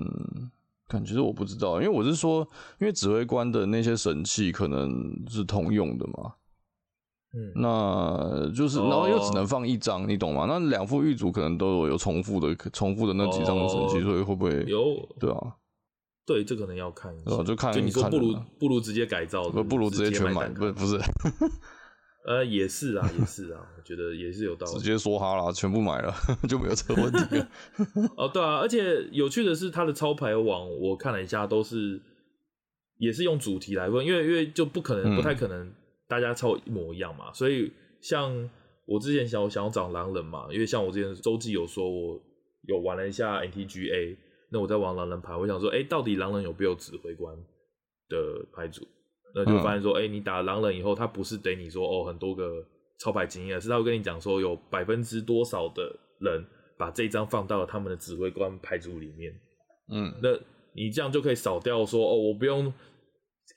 [0.86, 2.48] 感觉我不知道，因为我是说，
[2.80, 6.34] 因为指挥官的那些神器可能是通用的嘛，
[7.34, 10.46] 嗯，那就是，然后又只能放一张，哦，你懂吗？
[10.48, 14.84] 那两副玉组可能都有有重复的，重复的那几张神器，哦，所以会不会有？
[15.20, 15.56] 对啊，
[16.26, 20.98] 对，这可能要看一下，就看，就你说不如不如直接改造是不如直接全买，不不是。
[22.26, 24.74] 呃，也是啊，也是啊，我觉得也是有道理。
[24.78, 26.14] 直接说哈啦，全部买了
[26.48, 27.50] 就没有这个问题了。
[28.16, 32.02] 哦，对啊，而且有趣的是，它的超牌网我看了一下，都是
[32.98, 35.70] 也是用主题来问，因为因为就不可能，不太可能
[36.08, 37.26] 大家抄一模一样嘛。
[37.28, 38.50] 嗯、所以像
[38.86, 42.18] 我之前想我想要找狼人嘛，因为像我之前周记有说，我
[42.70, 44.16] 有玩了一下 NTGA，
[44.54, 47.36] 那我在玩狼人牌，我想说，哎、欸，到底狼人有没有指挥官
[48.08, 48.88] 的牌组？
[49.34, 52.64] 那就发现说，哎、嗯欸，你打狼人以后，他不是给你说哦很多个
[53.00, 55.84] 超牌经验，是他会跟你讲说有百分之多少的
[56.20, 56.46] 人
[56.78, 59.34] 把这一张放到了他们的指挥官牌组里面。
[59.92, 60.30] 嗯，那
[60.76, 62.72] 你这样就可以少掉说哦，我不用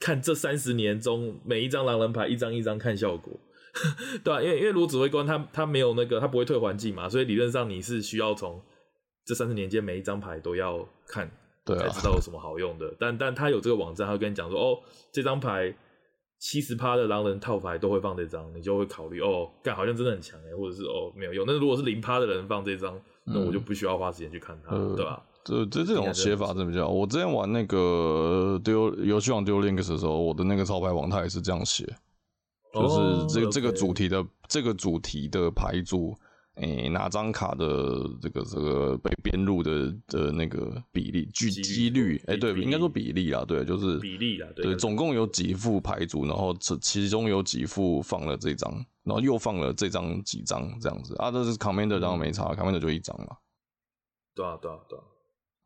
[0.00, 3.38] 看这三十年中每一张狼人牌一张一张看效果，
[4.24, 4.42] 对吧、啊？
[4.42, 8.58] 因为因为如果指挥官他他没有那个他不会退环境嘛，所以理论上你是需要从
[9.26, 11.30] 这三十年间每一张牌都要看。
[11.66, 14.78] 对、啊，才知道有什么好用的，但但他有这个网站，他会跟你讲说，哦，
[15.10, 15.74] 这张牌
[16.38, 21.44] 七十趴的狼人套牌都会放这张，你就会考虑，哦，干好像真的很强诶，或者是哦没有用。
[21.44, 25.20] 那如果是零趴的人放这张，嗯，那我就不需要花时间去看它，对吧？
[25.42, 26.90] 这这这种写法真的比较好。
[26.92, 31.84] 我之前玩那个丢游戏王丢 Links 的时候，我的那个超牌王它也是这样写，
[32.72, 36.16] 就是这这个主题的这个主题的牌组。
[36.56, 42.16] 诶、欸，哪张卡的这个这个被编入的的那个比例，距几率？
[42.26, 53.36] 哎、欸，对，应该说比例啦，对，就是比例啦，对，对，总共有几副牌组，然后这其中有几副放了这张，然后又放了这张几张这样子啊，这是 Commander 这样没差，Commander 就一张嘛。
[54.34, 55.04] 对啊，对啊，对啊，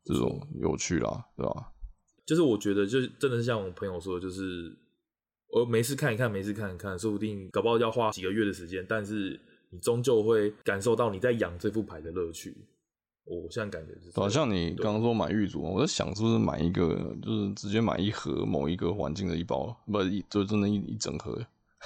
[0.03, 1.71] 这种有趣啦，对吧？
[2.25, 4.77] 就是我觉得，就是真的是像我朋友说的，就是
[5.53, 9.39] 我没事看一看，没事看一看，说不定搞不好要花几个月的时间，但是。
[9.71, 12.55] 你终究会感受到你在养这副牌的乐趣。
[13.23, 16.89] 我现在感觉是，好像你刚刚说买玉组，我在想是不是买一个，
[17.21, 21.39] 就是直接买一盒某一个环境的一包，不一就真的一一整盒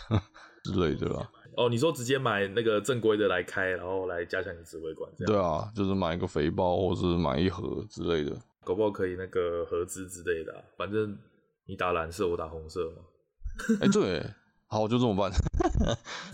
[0.64, 1.30] 之类的啦。
[1.58, 10.64] 哦，你说直接买那个正规的来开，然后来加强你的指挥官，对啊，就是买一个肥包，或是买一盒之类的，搞不好可以那个合资之类的，啊。
[10.78, 11.16] 反正
[11.68, 12.98] 你打蓝色，我打红色嘛。
[13.82, 14.26] 哎、欸，对。
[14.68, 15.32] 好，就这么办。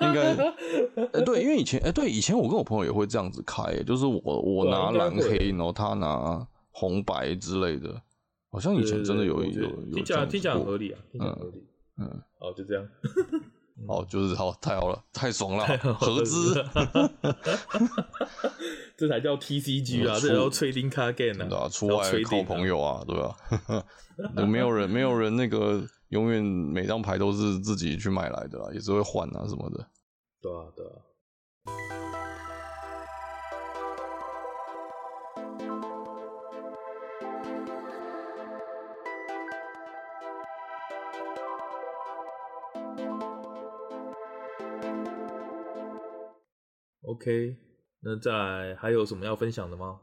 [0.00, 8.00] 应该，哎、欸，对，因为以前，哎、欸，对，以前我跟我朋友也会这样子开，就是我我拿蓝黑，然后他拿红白之类的，
[8.50, 11.66] 好像以前真的有有有听起来听起来很合理啊，听起来合理。
[11.98, 12.86] 嗯，嗯好，就这样。
[13.88, 15.66] 好，就是好，太好了，太爽了，
[15.98, 16.64] 合资，
[18.96, 23.36] 这才叫 TCG 啊，这才叫 trading card game 啊，对啊，出外靠朋友啊，对吧？
[24.36, 25.84] 有 没有人，没有人那个
[26.14, 29.84] 永远每张牌都是自己去买来的啦，也是会换啊什么的。
[30.40, 31.02] 对啊，对啊。
[47.02, 47.56] OK，
[47.98, 49.98] 那再还有什么要分享的吗？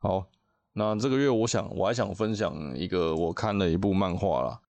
[0.00, 0.26] 好，
[0.72, 4.60] 那这个月我想我还想分享一个我看了一部漫画啦，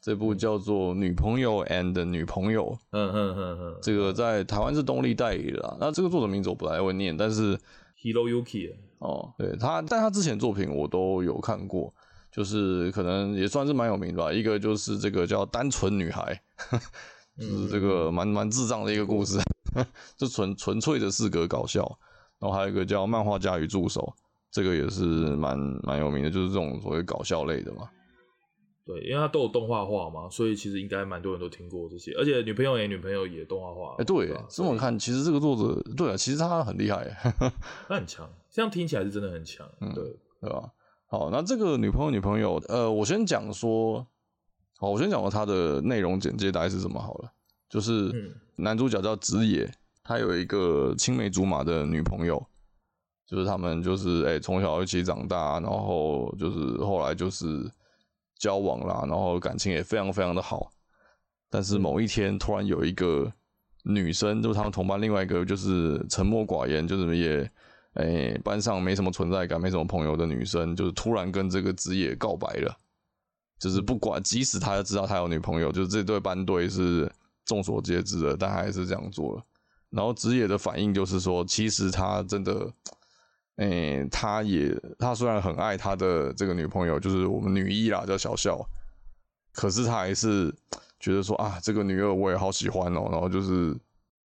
[0.00, 2.72] 这部叫做《女朋友 and 女朋友》。
[2.90, 5.76] 嗯嗯嗯嗯，这个在台湾是东立代理的啦。
[5.78, 7.58] 那这个作者名字我不太会念，但是
[8.02, 11.92] Hiroyuki 哦，对他，但他之前作品我都有看过，
[12.32, 14.32] 就是可能也算是蛮有名的吧。
[14.32, 16.40] 一个就是这个叫《单纯女孩》，
[17.38, 19.38] 就是这个蛮蛮智障的一个故事。
[20.16, 21.80] 就纯纯粹的四格搞笑，
[22.40, 24.00] 然后还有一个叫《漫画家与助手》，
[24.50, 27.88] 这个也是蛮蛮有名的，就是这种所谓搞笑类的嘛。
[28.90, 32.12] 对，因为他都有动画化嘛，所以其实应该蛮多人都听过这些。
[32.14, 33.92] 而且女朋友也女朋友也动画化。
[33.92, 37.06] 哎、欸，对，这么看，其实这个作者，对啊，其实他很厉害，
[37.86, 40.04] 他很强，这样听起来是真的很强，嗯，对，
[40.40, 40.72] 对吧？
[41.06, 44.06] 好，那这个女朋友女朋友，呃，我先讲说，
[44.78, 47.32] 好，我先讲说它的内容简介大概是什么好了。
[47.68, 49.72] 就是男主角叫子野，
[50.02, 52.44] 他有一个青梅竹马的女朋友，
[53.28, 57.70] 就是他们就是哎从小一起长大，然后就是后来就是
[58.40, 60.72] 交往啦，然后感情也非常非常的好。
[61.48, 63.32] 但是某一天突然有一个
[63.84, 67.48] 女生，就是他们同班另外一个就是沉默寡言，就是也
[67.92, 72.76] 哎班上没什么存在感、没什么朋友的女生，就是突然跟这个子野告白了。
[73.60, 77.08] 就是不管即使他知道他有女朋友，就是这对班对是。
[77.46, 79.42] 众所皆知的，但还是这样做了。
[79.88, 82.72] 然后子野的反应就是说，其实他真的，
[83.60, 88.58] 诶、欸，他也他虽然很爱他的这个女朋友，就是我们女一啦，叫小笑，
[89.52, 90.54] 可是他还是
[90.98, 93.08] 觉得说啊，这个女二我也好喜欢哦。
[93.12, 93.76] 然后就是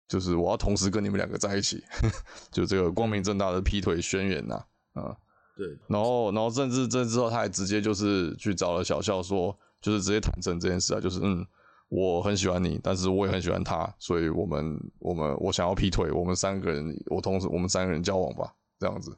[0.07, 1.83] 就是我要同时跟你们两个在一起，
[2.51, 4.55] 就这个光明正大的劈腿宣言呐，
[4.93, 5.15] 啊，
[5.55, 5.67] 对。
[5.87, 11.45] 然后然后甚至这之后，他还直接就是去找了小笑说，就是直接坦诚这件事啊，就是嗯。
[11.91, 19.15] 我很喜欢你，但是我也很喜欢他，所以我们我们我想要劈腿，我们三个人，我同时我们三个人交往吧，这样子，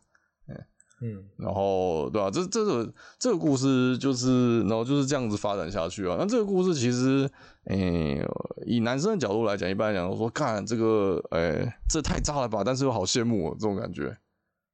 [1.03, 2.31] 嗯，然后对吧、啊？
[2.31, 6.15] 这这个这个故事就是，然后就是这样子发展下去啊。
[6.19, 7.27] 那这个故事其实，
[7.65, 8.27] 诶、欸，
[8.67, 12.63] 以男生的角度来讲，一般来讲，都说看这个，诶、欸，这太渣了吧？
[12.63, 14.15] 但是又好羡慕这种感觉，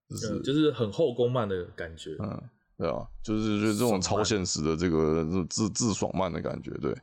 [0.10, 2.44] 就是、嗯、就是很后宫漫的感觉，嗯，
[2.78, 6.94] 对啊，就是就是这种超现实的这个自自爽漫的感觉，对。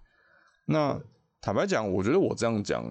[0.66, 1.00] 那
[1.40, 2.84] 坦白讲，我觉得我这样讲，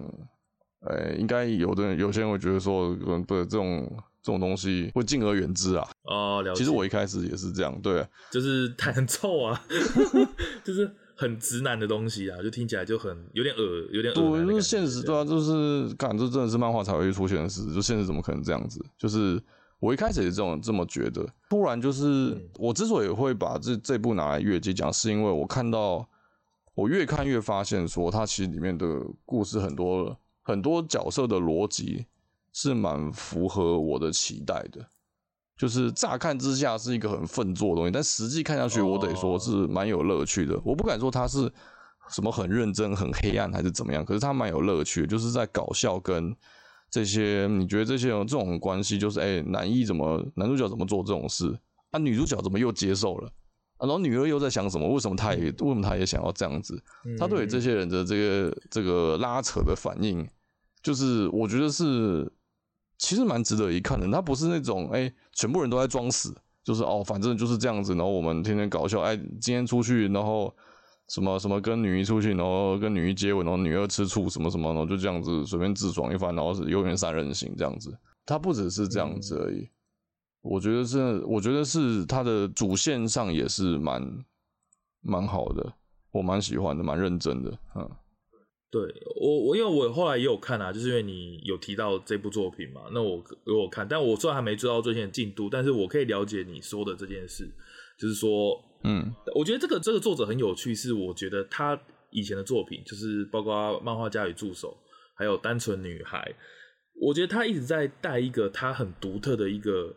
[0.80, 2.92] 呃、欸，应该有的人有些人会觉得说，
[3.24, 3.88] 对这种
[4.24, 5.88] 这种东西会敬而远之啊。
[6.02, 6.58] 哦，了解。
[6.58, 9.64] 其实我一开始也是这样，对，就是太很臭啊，
[10.64, 14.36] 就是很直男的东西啊，就听起来就很有点恶，有点恶。
[14.36, 18.84] 对，就是现实，对啊，就是感，这真的是漫画才会出现的事，就现实怎么可能这样子？
[18.98, 19.40] 就是
[19.78, 26.08] 我一开始也是这种这么觉得，突然就是、嗯、我之所以会把这这部拿来越级讲，是因为我看到。
[26.76, 28.84] 我越看越发现，说它其实里面的
[29.24, 32.04] 故事很多很多角色的逻辑
[32.54, 34.88] 是蛮符合我的期待的，
[35.58, 40.58] 就是乍看之下是一个很粪作的东西，但实际看下去，我得说是蛮有乐趣的。
[40.64, 41.52] 我不敢说它是
[42.10, 46.34] 什么很认真、很黑暗还是怎么样，可是它蛮有乐趣的，就是在搞笑跟
[46.90, 51.58] 这些你觉得这些这种关系，就是哎、欸，男一怎么男主角怎么做这种事，
[51.90, 53.28] 啊，女主角怎么又接受了？
[53.80, 54.88] 然后女二又在想什么？
[54.88, 56.80] 为什么她也为什么她也想要这样子？
[57.18, 60.26] 她对这些人的这个这个拉扯的反应，
[60.82, 62.32] 就是我觉得是
[62.98, 64.08] 其实蛮值得一看的。
[64.10, 67.94] 他不是那种哎，全部人都在装死，就是哦，反正就是这样子。
[67.94, 70.54] 然后我们天天搞笑，哎，今天出去，然后
[71.08, 77.96] 什么什么跟女一出去，然后跟女一接吻，然后女二吃醋什么什么，然后就这样子随便自爽一番，然后是永远三人行这样子。
[78.24, 79.68] 他不只是这样子而已。
[80.40, 84.02] 我觉得是，我觉得是它的主线上也是蛮
[85.00, 85.72] 蛮好的，
[86.10, 87.90] 我蛮喜欢的，蛮认真的，嗯。
[88.74, 88.82] 对
[89.20, 97.48] 我，我因为我后来也有看啊，就是因为你有提到这部作品嘛，那我有我看，但我虽然还没追到最新的进度，但是我可以了解你说的这件事，
[97.96, 104.76] 就是说，嗯，我觉得这个这个作者很有趣，是我觉得他以前的作品，就是包括漫画家与助手，
[105.14, 106.34] 还有单纯女孩，
[107.00, 109.94] 我觉得他一直在带一个他很独特的一个，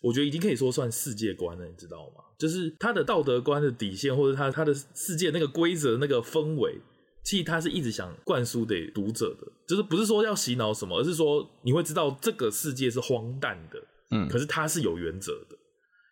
[0.00, 2.22] 我觉得已经可以说算世界观了，你知道吗？
[2.38, 6.78] 就是他的道德观的底线，或者他他的世界那个规则那个氛围。
[7.26, 15.56] 其实他是一直想灌输给读者的，就是不是说要洗脑什么，而是说你会知道这个世界是荒诞的，嗯，可是他是有原则的。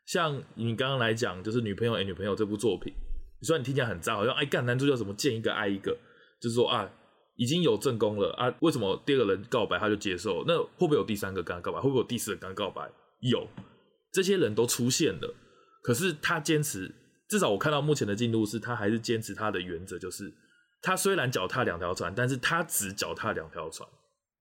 [0.06, 2.92] 像你刚刚来讲，就是女朋友爱女朋友这部作品，
[3.42, 5.96] 虽然你听起来很渣，好像爱干男主角怎么见一个爱一个，
[6.40, 6.90] 就是说啊，
[7.36, 10.42] 已经有正宫了啊，为什么第二个人告白他就接受？
[10.48, 11.78] 那会不会有第三个跟他告白？
[11.78, 12.90] 会不会有第四个跟他告白？
[13.20, 13.46] 有，
[14.12, 15.32] 这些人都出现了，
[15.80, 16.92] 可是他坚持，
[17.28, 20.34] 至少我看到目前的进度是，他还是坚持他的原则，就是。
[20.87, 23.89] 他虽然脚踏两条船，但是他只脚踏两条船，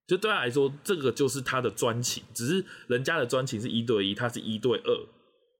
[0.05, 2.21] 就对他来说，这个就是他的专情。
[2.33, 5.07] 只是人家的专情是一对一，他是一对二，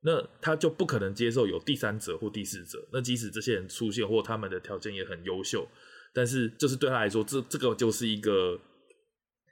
[0.02, 2.86] 那他就不可能接受有第三者或第四者。
[2.92, 5.66] 那即使这些人出现，或他们的条件也很优秀，
[6.14, 8.60] 但是就是对他来说，这这个就是一个，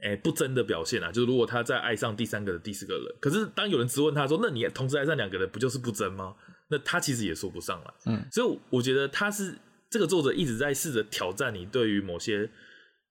[0.03, 1.09] 哎、欸，不争的表现啊。
[1.13, 6.35] 就是如果他再爱上第三个的第四个人，可是当有人质问他说，那你同时爱上两个人，不就是不争吗？
[6.69, 7.93] 那他其实也说不上来。
[8.07, 9.57] 嗯，所以我觉得他是。
[9.91, 12.49] 这个作者一直在试着挑战你对于某些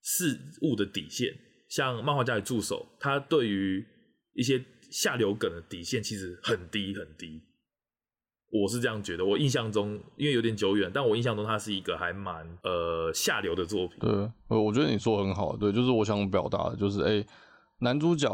[0.02, 1.28] 事物的底线，
[1.68, 3.86] 像漫画家与助手，他对于
[4.32, 7.42] 一些下流梗的底线其实很低很低。
[8.50, 13.98] 我是这样觉得，我印象中因为有点久远，但我印象中他是一个还蛮呃下流的作品。
[14.00, 14.10] 对，
[14.48, 17.24] 我觉得你说很好，对，就是我想表达的就是，哎，
[17.80, 18.28] 男主角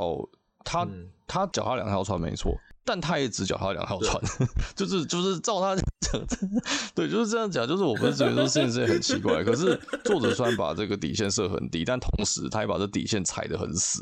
[0.64, 2.56] 他、嗯、他脚踏两条船没错。
[2.86, 4.22] 但他也只脚踏两条船，
[4.76, 6.26] 就是就是照他讲，
[6.94, 7.66] 对，就是这样讲。
[7.66, 14.00] 就是我不是觉得说这件事情很奇怪， 可是作者虽然把这个底线设很低，但同时他也把这底线踩得很死。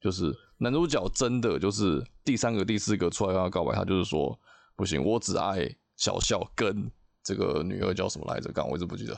[0.00, 4.36] 就是男主角真的就是第三个、第四个出来跟他告白，他就是说
[4.74, 6.90] 不行，我只爱小笑跟
[7.22, 8.50] 这个女二叫什么来着？
[8.50, 9.16] 刚我一直不记得，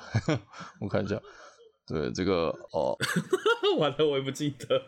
[0.81, 1.19] 我看一下。
[1.87, 2.97] 对，这个哦，
[3.79, 4.83] 完了，我也不记得。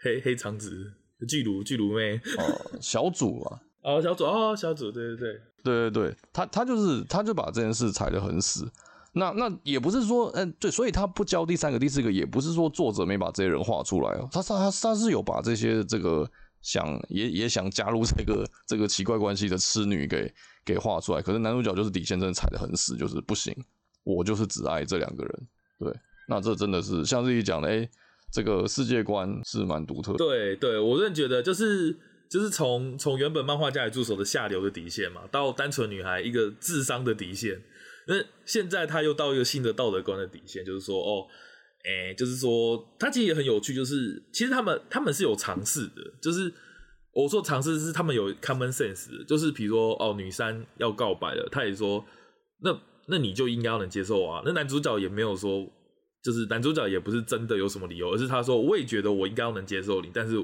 [0.00, 0.92] 黑黑长直。
[1.26, 2.16] 巨乳巨乳妹。
[2.16, 5.40] 哦，小组啊，哦小组哦小组，对对对。
[5.64, 8.68] 对对对，他他就是他就把这件事踩得很死，
[9.12, 16.28] 那那也不是说嗯对，所以他不教第三个第四个，也不是说作者没把这些人画出来哦，他他他他是有把这些这个
[16.62, 23.54] 想也也想加入这个这个奇怪关系的痴女给给画出来，可是男主角就是底线真的踩得很死，就是不行，
[24.02, 25.48] 我就是只爱这两个人，
[25.78, 25.94] 对，
[26.26, 27.72] 那这真的是像自己讲的哎。
[27.74, 27.90] 欸
[28.32, 30.18] 这个世界观是蛮独特的。
[30.18, 31.94] 对对，我真的觉得就是
[32.30, 37.60] 就是从从原本漫画家与助手的下流的底线嘛，到单纯女孩一个智商的底线，
[38.06, 38.14] 那
[38.46, 41.26] 现在他又到一个新的道德观的底线，就是说哦，
[41.84, 46.50] 哎，就是说他其实也很有趣，就是其实他们他们是有尝试的，就是
[47.12, 52.02] 我说尝试是他们有 common sense，就是比如说哦，女三要告白了，他也说
[52.62, 55.70] 那那你就应该能接受啊，那男主角也没有说。
[56.22, 60.36] 就是男主角也不是真的有什么理由，而是他说，我也觉得我应该要能接受你，但是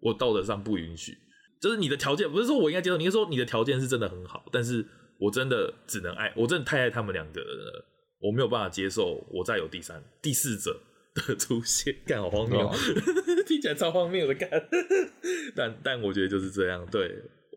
[0.00, 1.16] 我道德上不允许。
[1.60, 4.84] 就是你的条件不是说我应该接受，你是说你的条件是真的很好，但是
[5.18, 7.84] 我真的只能爱，我真的太爱他们两个人了，
[8.20, 10.78] 我没有办法接受我再有第三、第四者
[11.14, 12.70] 的出现，干好荒谬，
[13.46, 14.50] 听起来超荒谬的干。
[15.54, 17.10] 但但我觉得就是这样，对，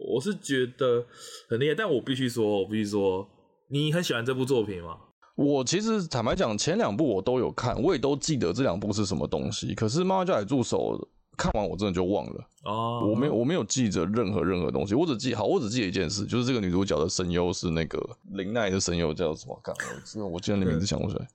[0.09, 1.05] 我是觉得
[1.49, 3.27] 很厉害，但我必须说，我必须说，
[3.69, 4.97] 你很喜欢这部作品吗？
[5.39, 9.73] 我其实坦白讲，前两部我都有看，我也都记得这两部是什么东西。
[9.73, 10.99] 可是《漫画家与助手》
[11.37, 17.97] 看完我真的就忘了哦，我没有我没有记着任何任何东西，我只记好，我只记得一件事，就是这个女主角的声优是那个
[18.31, 19.57] 林奈的声优叫什么？
[19.63, 19.73] 干，
[20.17, 21.25] 我我记得你名字想不出来。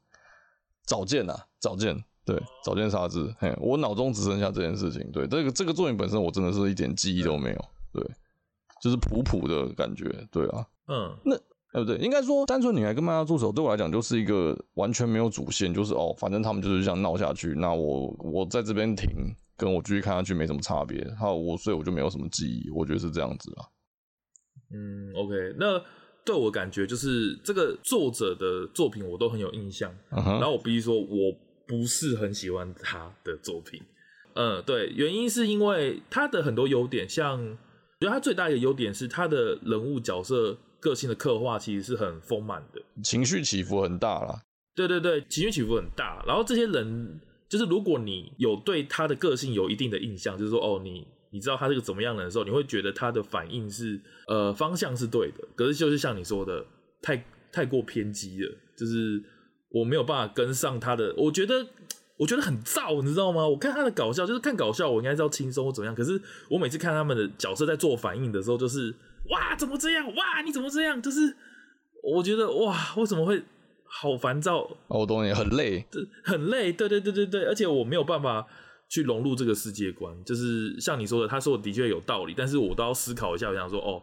[0.84, 3.34] 早见啊，早见，对，早见沙织。
[3.38, 5.10] 嘿，我脑中只剩下这件事情。
[5.12, 7.64] 对，这个这个作品本身，我真的是一点记忆都没有。
[7.90, 8.06] 对，
[8.82, 10.04] 就是普普的感觉。
[10.30, 11.34] 对啊，嗯，那。
[11.74, 11.98] 对不对？
[11.98, 19.10] 应该说，单纯女孩跟漫画助手对我来讲就是一个完全没有主线，就是哦，反正他们就是这样闹下去，那我我在这边停，
[19.56, 21.04] 跟我继续看下去没什么差别。
[21.18, 23.66] 好，我所以我就没有什么记忆，我觉得是这样子啊。
[24.72, 25.82] 嗯，OK，那
[26.24, 30.30] 对我感觉就是这个作者的作品我都很有印象，uh huh.
[30.38, 31.32] 然后我必须说我
[31.66, 33.82] 不是很喜欢他的作品。
[34.34, 37.56] 嗯，对，原因是因为他的很多优点，像我
[38.00, 40.56] 觉得他最大一个优点是他的人物角色。
[40.84, 44.42] 个性的刻画其实是很丰满的，情绪起伏很大啦。
[44.74, 46.22] 对对对，情绪起伏很大。
[46.26, 47.18] 然后这些人，
[47.48, 55.48] 就是如果你有对他的个性有一定的印象，就是说哦，你你知道他是个怎么样的人的时候，你会觉得他的反应是呃方向是对的。
[55.56, 56.62] 可是就是像你说的，
[57.00, 59.22] 太太过偏激了，就是
[59.70, 61.14] 我没有办法跟上他的。
[61.16, 61.66] 我觉得
[62.18, 63.48] 我觉得很燥，你知道吗？
[63.48, 65.94] 我看他的搞笑，就是看搞笑，我应该是要轻松或怎么样。
[65.94, 66.20] 可是
[66.50, 68.94] 我每次看他们的角色在做反应的时候，就是。
[69.30, 70.06] 哇，怎么这样？
[70.14, 71.00] 哇，你怎么这样？
[71.00, 71.36] 就是
[72.02, 73.42] 我觉得哇，为什么会
[73.84, 74.60] 好烦躁。
[74.88, 75.86] 哦，我懂你，很累，
[76.22, 76.72] 很累。
[76.72, 78.46] 对对对对对，而且我没有办法
[78.88, 80.14] 去融入这个世界观。
[80.24, 83.48] 就是像你说的，他说的的确有道理，但是我都要思考一下。
[83.48, 84.02] 我想说，哦，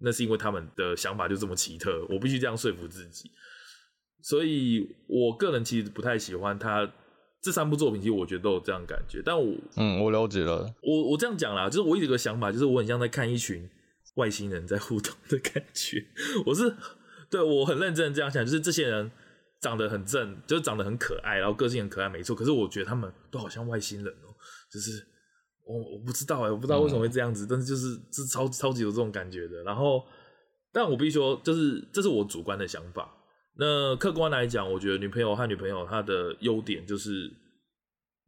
[0.00, 3.30] 那是因为他们的想法就这么奇特，我必须这样说服自己。
[4.22, 6.90] 所以我个人其实不太喜欢他
[7.40, 9.22] 这三部作品，其实我觉得都有这样感觉。
[9.24, 10.74] 但我嗯，我了解了。
[10.82, 13.66] 我我这样讲啦，就是我有一个想法，就是我很像在看一群
[14.16, 16.04] 外星人在互动的感觉。
[16.46, 16.74] 我是
[17.30, 19.10] 对我很认真的这样想，就是这些人
[19.60, 22.34] 长得很正，就是长得很可爱，然后个性很可爱，没错。
[22.34, 24.34] 可是我觉得他们都好像外星人哦、喔，
[24.72, 25.06] 就是
[25.66, 29.62] 我我不知道哎、欸，我不知道为什么会这样子，嗯、但是就是是超超级有这种感觉的。
[29.62, 30.04] 然后，
[30.72, 33.16] 但我必须说，就是这是我主观的想法。
[33.56, 37.30] 那客观来讲，我觉得女朋友和女朋友她的优点就是，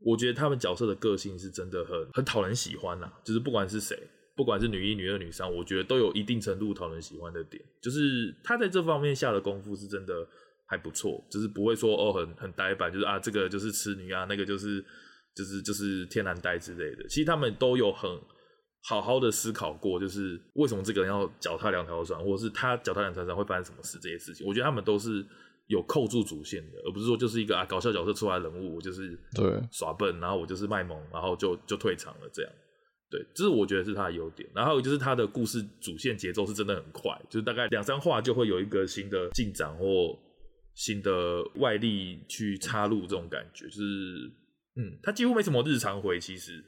[0.00, 3.10] 我觉得他们角色的个性是真的很很讨人喜欢呐。
[3.24, 3.98] 就是不管是谁，
[4.42, 7.62] 不管是女一、女二、女三，我觉得都有一定程度讨人喜欢的点。
[7.80, 10.26] 就是他在这方面下的功夫是真的
[10.66, 14.84] 还不错，就是不会说哦很很呆板，就是啊这个就是痴女啊，那个就是
[15.36, 17.06] 就是就是天然呆之类的。
[17.08, 18.10] 其实他们都有很。
[18.84, 25.24] 好好的思考过，就是为什么这个人要脚踏两条船，或者是他脚踏两条船会发生什么事这些事情，我觉得他们都是
[25.68, 32.52] 有扣住主线的，而不是说就是一个啊搞笑角色出来的人物，我就是对耍笨，然后我就是卖萌，然后就就退场了这样。
[33.12, 34.48] 对，这是我觉得是他的优点。
[34.52, 40.18] 然后就是他的故事主线节奏是真的很快，就是大概两三话就会有一个新的进展或
[40.74, 43.82] 新的外力去插入这种感觉，就是
[44.76, 46.64] 嗯，他几乎没什么日常回，其实。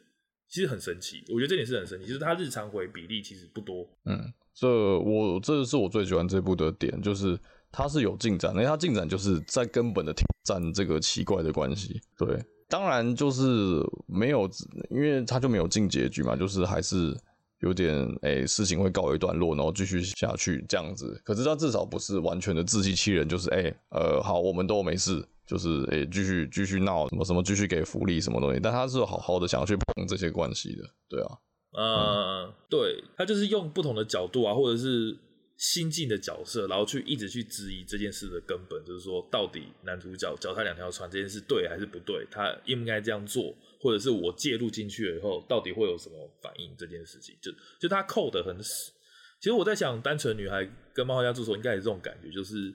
[0.46, 3.82] 其实很神奇，我觉得这点是很神奇，就是他日常回比例其实不多。
[4.04, 4.68] 嗯，这
[5.00, 7.36] 我这是我最喜欢这部的点，就是
[7.72, 12.00] 它是有进展，因为它进展就是在根本的挑战这个奇怪的关系。
[12.16, 12.28] 对，
[12.74, 14.50] 当然就是没有，
[14.90, 17.16] 因为他就没有进结局嘛，就是还是
[17.60, 21.20] 有点诶、事情会告一段落，然后继续下去这样子。
[21.24, 25.24] 可是他至少不是完全的自欺欺人，就是诶、呃，好，我们都没事。
[25.46, 31.38] 就是诶，继续继续闹什么什么，继续给福利什么东西，但他是好好的想要去碰这些关系的，对啊，
[31.78, 35.16] 嗯、对，他就是用不同的角度啊，或者是
[35.56, 46.74] 心境的角色，然后去一直去质疑这件事的根本，就是说到底男主角脚踏两条船这件事对还是不对，他应不应该这样做，或者是我介入进去了以后，到底会有什么反应？
[46.76, 48.92] 这件事情就就他扣得很死。
[49.40, 52.74] 其实我在想，单纯女孩跟漫画家助手应该也是这种感觉，就是。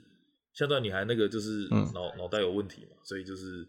[0.52, 3.64] 像段女孩那个就是脑脑、嗯、袋有问题嘛，所以就是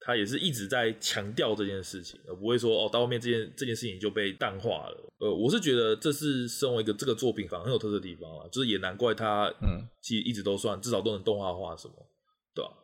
[0.00, 5.12] 他也是一直在强调这件事情，而不会说哦，到后面这件这件事情就被淡化了。
[5.18, 11.94] 呃，我是觉得这是身为一个这个作品反而很有特色的地方啊，就是也难怪他嗯，其实一直都算至少都能动画化什么，
[12.54, 12.76] 对吧、啊？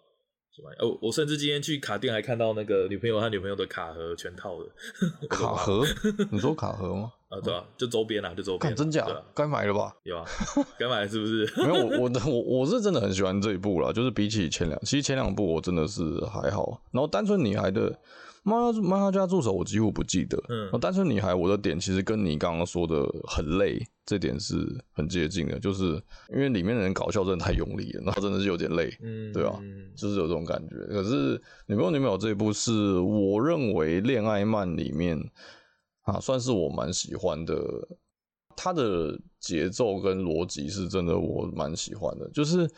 [0.81, 4.69] 哦，我甚至今天去卡店还看到那个女朋友和女朋友的卡盒全套的
[5.29, 5.83] 卡盒，
[6.31, 7.11] 你说卡盒吗？
[7.33, 9.07] 啊，对啊，就周边啊，就周边，真假？
[9.35, 9.95] 该买了吧？
[10.03, 10.25] 有啊，
[10.79, 11.51] 该买了是不是？
[11.57, 16.83] 没有，我我我我是真的很喜欢这一部啦，就是比起前两，其实前两部我真的是还好。
[16.91, 17.99] 然后单纯女孩的。
[18.45, 20.37] 漫画漫画家助手，我几乎不记得。
[20.49, 25.93] 嗯，单纯女孩，我的点其实跟你刚刚说的很累，这点是很接近的，就是
[26.29, 28.93] 因为里面的人搞笑真的太用力了，然后真的是有点累。
[29.01, 29.57] 嗯，对啊，
[29.95, 30.75] 就是有这种感觉。
[30.89, 35.17] 可是女朋友女朋友这一部是我认为恋爱漫里面
[36.03, 37.57] 啊，算是我蛮喜欢的。
[38.55, 42.71] 他的节奏跟逻辑是真的我蛮喜欢的，就是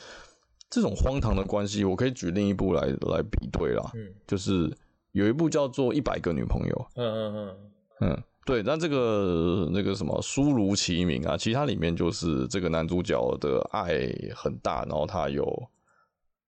[0.70, 3.90] 这种荒唐的关系，我可以举另一部来来比对啦。
[3.94, 4.72] 嗯，就是。
[5.14, 7.56] 有一部叫做《一百个女朋友》，嗯嗯嗯
[8.00, 15.46] 嗯，对，那这个那个什么书如其名啊，其实它里面就是这个男主角的爱很大，然后他有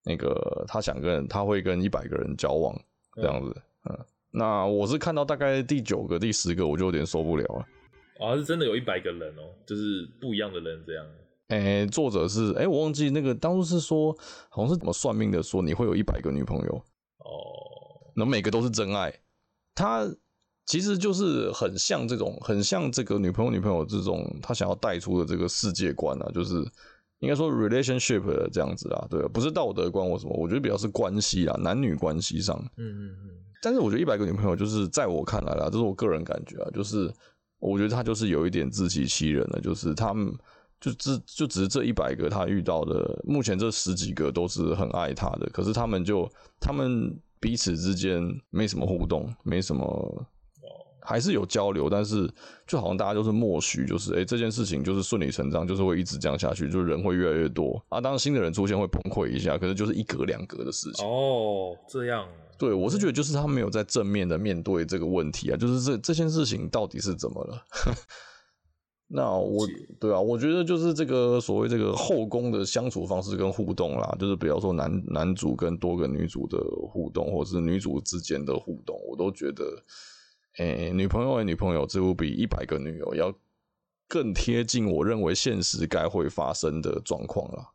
[0.03, 2.77] 那个他想跟他会跟一百个人交往
[3.15, 3.55] 这样子，
[3.85, 4.05] 嗯，嗯，
[4.39, 7.67] 那我是看到大概第九个、第十个我就有点受不了了。
[8.21, 11.07] 啊，是真的有一百个人哦，就是不一样的人这样。
[11.49, 14.15] 哎、欸，作者是哎、欸，我忘记那个当初是说
[14.51, 16.75] 好像是怎么算命的，说你会有一百个女朋友
[17.19, 17.33] 哦。
[18.15, 19.13] 那每个都是真爱，
[19.75, 20.07] 他
[20.67, 26.57] 其实就是很像这种，很像这个女朋友女朋友这种，他想要带出的这个世界观啊，就是
[27.21, 33.31] 应该说 relationship 的这样子啊，对，不是道德观或什么，我觉得比较是关系啊，男女关系上，嗯嗯嗯。
[33.63, 37.13] 但是我觉得一百个女朋友，就是在我看来啦，这是我个人感觉啊，就是
[37.59, 40.33] 我觉得他就是有一点自欺欺人了，就是他们
[40.81, 46.31] 就只就只是这一百个他遇到的，目前这十几个都是很爱他的，可是他们就
[46.61, 47.17] 他们。
[47.39, 50.27] 彼此之间没什么互动，没什么，
[51.01, 52.29] 还是有交流，但是
[52.67, 58.01] 就好像大家就是默许，就是哎、欸，这件事情就是顺理成章，就是会一直这样下去，就是人会越来越多啊。
[58.01, 61.07] 当新的人出现会崩溃一下，可是就是一格两格的事情。
[61.07, 62.27] 哦，这样。
[62.59, 67.65] 对，我是觉得就是他没有在正面的面对这个问题啊，就是这这件事情到底是怎么了？
[69.09, 69.65] 那我
[70.01, 79.65] 对啊，我觉得就是这个所谓这个后宫的相处方式跟互动啦，就是比方说男男主跟多个女主的互动，或者是女主之间的互动，我都觉得，
[80.59, 83.33] 诶、欸，女朋友的女朋友这部比一百个女友要
[84.09, 87.71] 更贴近我认为现实该会发生的状况啦。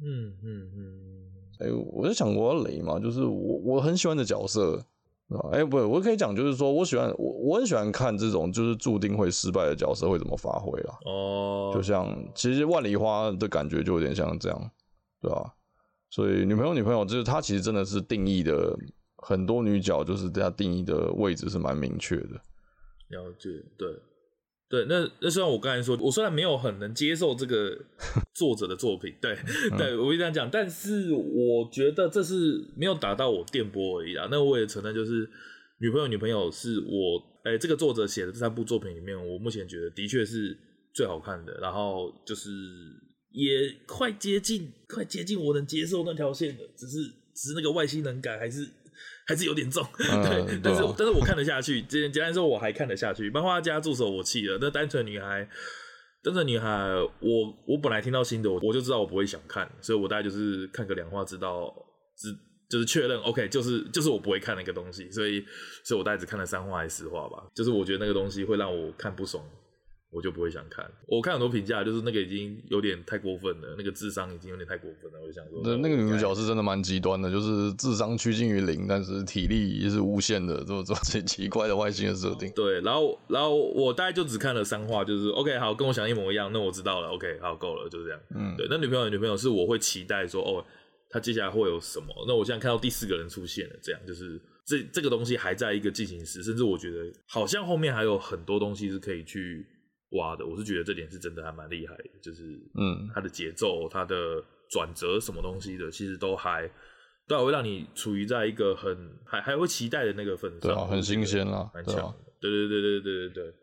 [0.00, 4.84] 嗯嗯嗯，哎、欸，我就想我要雷嘛，就是我我很喜欢的角色。
[5.28, 10.98] 啊，哎，不，我可以讲，就是说我喜欢我，我很喜欢看这种就是注定会失败的角色会怎么发挥啦。
[11.04, 14.70] 哦，就像其实万里花的感觉就有点像这样，
[15.20, 15.52] 对吧？
[16.08, 18.74] 所以女朋友女朋友就是她其实真的是定义的
[19.18, 22.40] 很多女角，就是她定义的位置是蛮明确的。
[23.08, 23.86] 了解，对。
[24.70, 27.74] 对，那那虽然我刚才说，我虽然没有很能接受这个
[28.34, 29.34] 作者的作品，对，
[29.78, 34.28] 对我会这样讲，但是我觉得这是没有打到我电波而已啦。
[34.30, 35.28] 那我也承认，就是
[35.80, 40.54] 女朋友女朋友是我，哎，这个作者写的这三部作品里面，我目前觉得的确是
[40.92, 42.50] 最好看的，然后就是
[43.30, 48.68] 也快接近，快接近我能接受那条线的，只是只是那个外星人感还是。
[49.28, 51.82] 还是有点重，嗯、对，但是但是我看得下去。
[51.86, 53.28] 简简单说，我还看得下去。
[53.28, 54.56] 漫画家助手我弃了。
[54.58, 55.46] 那单纯女孩，
[56.22, 56.68] 单纯女孩，
[57.20, 61.70] 我我本来听到新的，我我就知道我不会想看，所以我大概就是看个两话，知道，
[62.16, 62.34] 只
[62.70, 65.44] 就是确认，OK，就是就是我不会看那个东西，所以
[65.84, 67.46] 所以我大概只看了三话还是四话吧。
[67.54, 69.44] 就是我觉得那个东西会让我看不爽。
[70.10, 70.90] 我就不会想看。
[71.06, 75.20] 我看很多评价，就是那个已经有点太过分了，那个智商已经有点太过分了。
[75.20, 82.50] 我就想说，那，那个女主角是真的蛮极端的，就是智商趋近于零，但是体力也是无限的，这么这么奇怪的外星的设定。
[82.52, 88.20] 对，然后然后我大概就只看了三话，就是 OK，好，跟我想的一模一样，那我知道了，OK，好，够了，就是这样。
[88.34, 90.64] 嗯，对，那女朋友女朋友是我会期待说，哦，
[91.10, 92.06] 她接下来会有什么？
[92.26, 99.66] 那我现在看到第四个人出现了，这样就是这这个东西还在一个进行时，甚至我觉得好像后面还有很多东西是可以去。
[100.12, 106.70] 挖的，我是觉得这点是真的还蛮厉害的，就是嗯，它的节奏、它的转折什么东西的，其实都还
[107.26, 113.54] 都还会让你处于在一个很还还会期待的那个份上，对啊，很新鲜啦，蛮强的，对对对对对对对，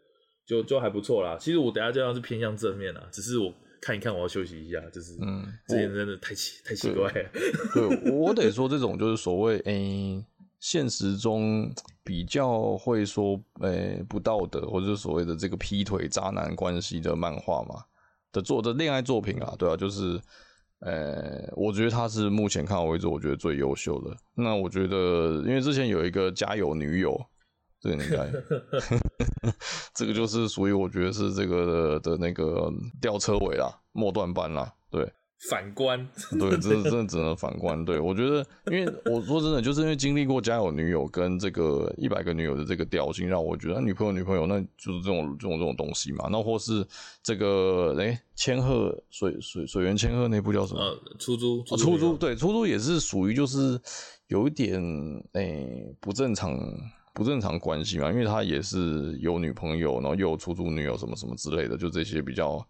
[0.46, 1.38] 就就还不错啦。
[1.40, 7.30] 其实我等下这样是偏向正面啦，只是我看一看，我要休息一下，就是嗯，这点真的太奇太奇怪了。
[7.74, 9.74] 对，对我得说这种就是所谓诶。
[9.74, 10.26] 欸
[10.68, 11.72] 现实中
[12.04, 17.84] 比较会说，诶、欸、不道德或者所谓的这个劈腿渣男关系的漫画嘛
[18.32, 20.20] 的做的恋爱作品啊，对啊，就是，
[20.80, 24.18] 诶、欸，我觉得他是目前看到为止我觉得最优秀的。
[24.34, 27.16] 那我觉得，因为之前有一个家有女友，
[27.80, 28.32] 这个应该，
[29.94, 35.14] 这个就是属于我觉得是这个的，的那个吊车尾啦，末段班啦，对。
[35.50, 36.08] 反观，
[36.40, 37.84] 对，真的真的只能反观。
[37.86, 46.30] 对，我觉得，因为我说真的，就是因为经历过家有女友跟这个一百个女友的这个调性，让我觉得女朋友女朋友那就是这种这种这种东西嘛。
[46.32, 46.84] 那或是
[47.22, 50.80] 这个哎，千鹤水水水源千鹤那部叫什么？
[50.80, 53.80] 呃，出租，出租，出租对，出租也是属于就是
[54.28, 54.82] 有一点
[55.34, 55.68] 哎
[56.00, 56.58] 不正常
[57.14, 62.66] 不正常关系嘛，因为他也是有女朋友，然后又有出租女友什么什么之类的，就这些比较。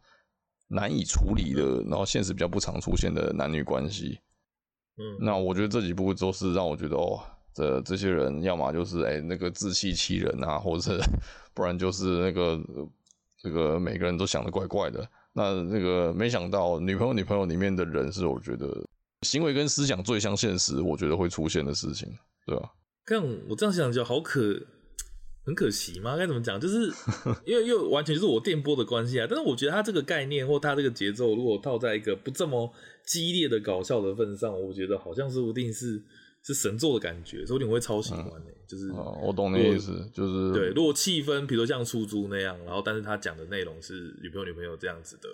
[0.68, 4.20] 难以处理的，然后现实比较不常出现的男女关系，
[4.98, 7.22] 嗯，那我觉得这几部都是让我觉得哦，
[7.54, 11.00] 这这些人要么就是哎那个自欺欺人啊，或者
[11.54, 12.60] 不然就是那个
[13.42, 15.08] 这个每个人都想的怪怪的。
[15.34, 18.68] 那那个没想到女朋友女朋友里面的人是我觉得
[19.24, 22.10] 行为跟思想最像现实，我觉得会出现的事情，
[22.46, 22.72] 对吧？
[23.06, 24.60] 看我这样想就好可。
[25.46, 26.18] 很可惜吗？
[26.18, 26.60] 该怎么讲？
[26.60, 26.92] 就是
[27.46, 29.28] 因为又完全就是我电波的关系啊。
[29.30, 32.74] 但是我觉得他这个概念或他这个节奏，如果套在一个不这么
[33.06, 36.02] 激烈的搞笑的份上，我觉得好像说不定是
[36.44, 38.58] 是神作的感觉，说不定我会超喜欢的、欸。
[38.68, 40.70] 就是、哦、我懂你意思，就是对。
[40.70, 43.94] 如果气氛比如说像出租那样，然后但是他讲的内容是
[44.24, 45.30] 女朋友女朋友这样子的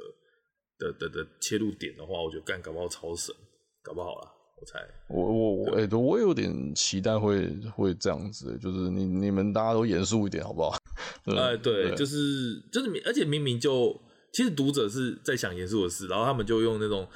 [0.77, 3.33] 的的的，的切入点的话，我觉得干搞不好超神，
[3.81, 4.27] 搞不好啦。
[4.61, 10.77] 我猜，我我我，哎，我有点期待会会这样子，就是你你们大家都严肃一点，好不好？
[11.35, 13.99] 哎，对，对就是就是，而且明明就
[14.31, 17.07] 其实读者是在想严肃的事，然后他们就用那种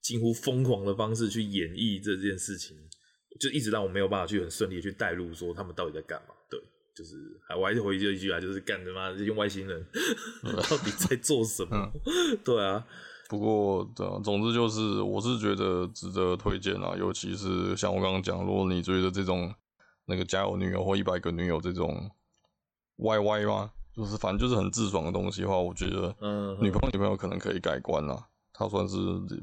[0.00, 2.74] 近乎疯狂的方式去演绎这件事情，
[3.38, 6.34] 就一直让我没有办法去很顺利的去带入，说他们到底在干嘛？
[6.48, 6.58] 对，
[6.96, 7.14] 就是
[7.46, 9.84] 还我还是回这一句啊，就是干他妈这些外星人
[10.42, 11.92] 到底在做什么？
[12.06, 12.86] 嗯、 对啊。
[13.28, 19.52] 不过，对啊，总之就是，我是觉得值得推荐啊，尤其是像我刚刚讲，如果你追的这种
[20.04, 22.10] 那个家有女友或一百个女友这种
[22.98, 23.72] YY 吗？
[23.94, 28.96] 就是反正就是很自爽的东西的话，我觉得，嗯，女朋友女朋友可能可以改观啦，她算是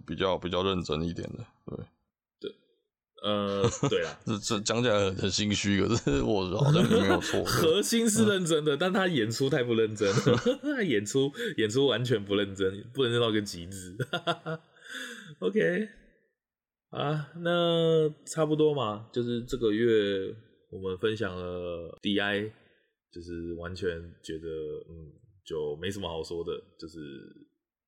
[0.06, 1.86] 比较比较认真一点的，对，
[3.24, 7.42] 呃， 对啦，这这讲起来很很心虚，可是我好像没有错。
[7.48, 13.96] 核心是认真的，嗯、但他演出太不认真了， 他演出演出完全不认真，不认真到个极致。
[15.40, 15.88] OK，
[16.90, 20.36] 啊，那差不多嘛，就是这个月
[20.70, 22.52] 我们分享了 DI，
[23.10, 23.90] 就是完全
[24.22, 24.48] 觉得
[24.90, 25.12] 嗯，
[25.46, 27.00] 就没什么好说的，就是。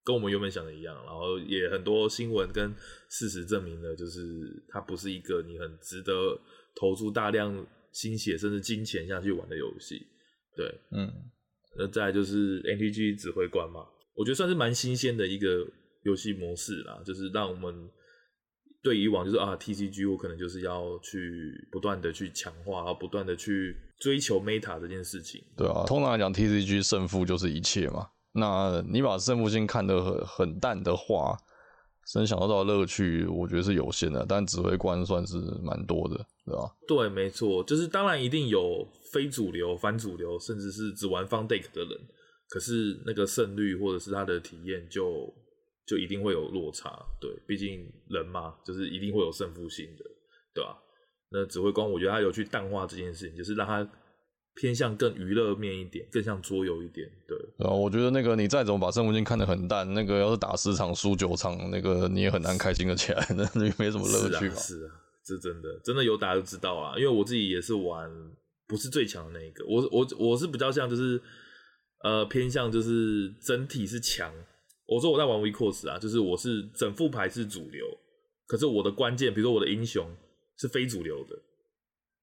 [0.05, 2.73] 跟我们原本想的一样，然后也很多新闻跟
[3.09, 4.21] 事实证明了，就是
[4.69, 6.39] 它不是一个你很值得
[6.75, 10.05] 投注大量心血甚至金钱下去玩的游戏。
[10.55, 11.11] 对，嗯，
[11.75, 13.83] 那再来就是 NTG 指挥官嘛，
[14.13, 15.67] 我觉得算是蛮新鲜的一个
[16.03, 17.89] 游戏模式啦，就是让我们
[18.83, 25.43] 对以往就是啊 TCG 我可能就是要去不断的去强化，不断的去追求 Meta 这件事情。
[25.57, 28.07] 对啊，通常来讲 TCG 胜负就是一切嘛。
[28.37, 31.37] 那你把胜负心看得很很淡的话，
[32.15, 34.25] 能享受到乐趣，我觉得是有限的。
[34.27, 36.75] 但指挥官算是蛮多的，对吧？
[36.85, 41.91] 对，没错，就是当然一定有非主流、反主流，甚至是只玩方 Deck 的人。
[42.49, 45.33] 可是那个胜率或者是他的体验，就
[45.87, 46.91] 就一定会有落差。
[47.21, 50.03] 对，毕竟人嘛，就是一定会有胜负心的，
[50.53, 50.77] 对吧？
[51.31, 53.87] 那指挥官，我觉得他有去淡化这件事情，就是让他。
[54.55, 57.37] 偏向更娱乐面一点，更像桌游一点，对。
[57.57, 64.55] 然后我觉得那个你再怎么把胜负性看得很淡，那个要是打十场输九场，那个你也很难开心的起来， 那你没什么乐趣嘛。
[64.55, 64.91] 是啊，
[65.27, 66.97] 是真的，真的有打就知道啊。
[66.97, 68.09] 因为我自己也是玩，
[68.65, 71.21] 不是最强的那一个，我我我是比较像就是，
[72.03, 74.33] 呃，偏向就是整体是强。
[74.87, 77.85] 我说我在玩 WeCourse 啊，就是我是整副牌是主流，
[78.47, 80.07] 可是我的关键，比如说我的英雄
[80.57, 81.35] 是非主流的，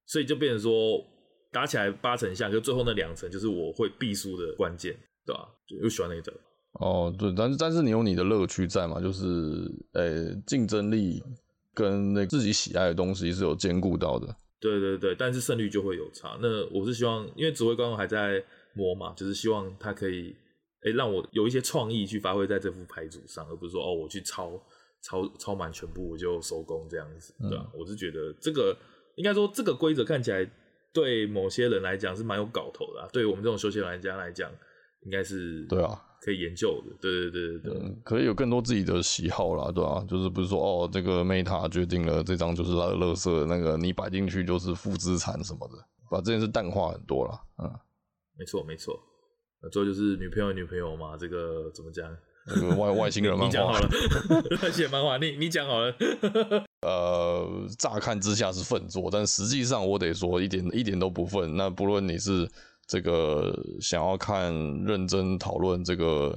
[0.07, 1.12] 所以就变成说。
[1.53, 4.97] 打起来八成像，就最后那两成就是我会必输的关键，
[5.27, 5.47] 对吧？
[5.69, 6.33] 就又喜欢那一种。
[6.81, 8.99] 哦，对，但是但是你有你的乐趣在嘛？
[8.99, 11.23] 就是呃，竞争力
[11.75, 14.35] 跟那自己喜爱的东西是有兼顾到的。
[14.59, 16.39] 对对对，但是胜率就会有差。
[16.41, 18.43] 那我是希望，因为指挥官还在
[18.73, 20.35] 磨嘛，就是希望他可以
[20.85, 24.59] 哎、欸、让我有一些创意去发挥在这副牌组上，而不是说哦我去抄
[25.03, 27.71] 抄抄满全部我就收工这样子，对吧？
[27.75, 28.75] 嗯、我是觉得这个
[29.17, 30.51] 应该说这个规则看起来。
[30.93, 34.51] 对某些人来讲是蛮有搞头的，啊，对于我们这种休闲玩家来讲，
[35.05, 36.97] 应该是对啊，可以研究的。
[37.01, 45.75] 对对对对对，嗯，可以有更多自己的喜好啦，对啊，就是不是说哦，这个 Meta 决定了这张就是它的垃圾，那个你摆进去就是负资产什么的，
[46.11, 47.41] 把这件事淡化很多了。
[47.63, 47.71] 嗯，
[48.39, 48.99] 没错没错，
[49.63, 52.15] 那最后就是女朋友女朋友嘛，这个怎么讲？
[52.77, 53.89] 外外星人漫画， 你讲好了，
[54.63, 55.95] 外星人漫画，你你讲好了。
[56.83, 61.57] 呃，乍看之下是粪作，但实际上我得说一点一点都不粪。
[61.57, 62.49] 那不论你是
[62.87, 64.53] 这个想要看
[64.85, 66.37] 认真讨论这个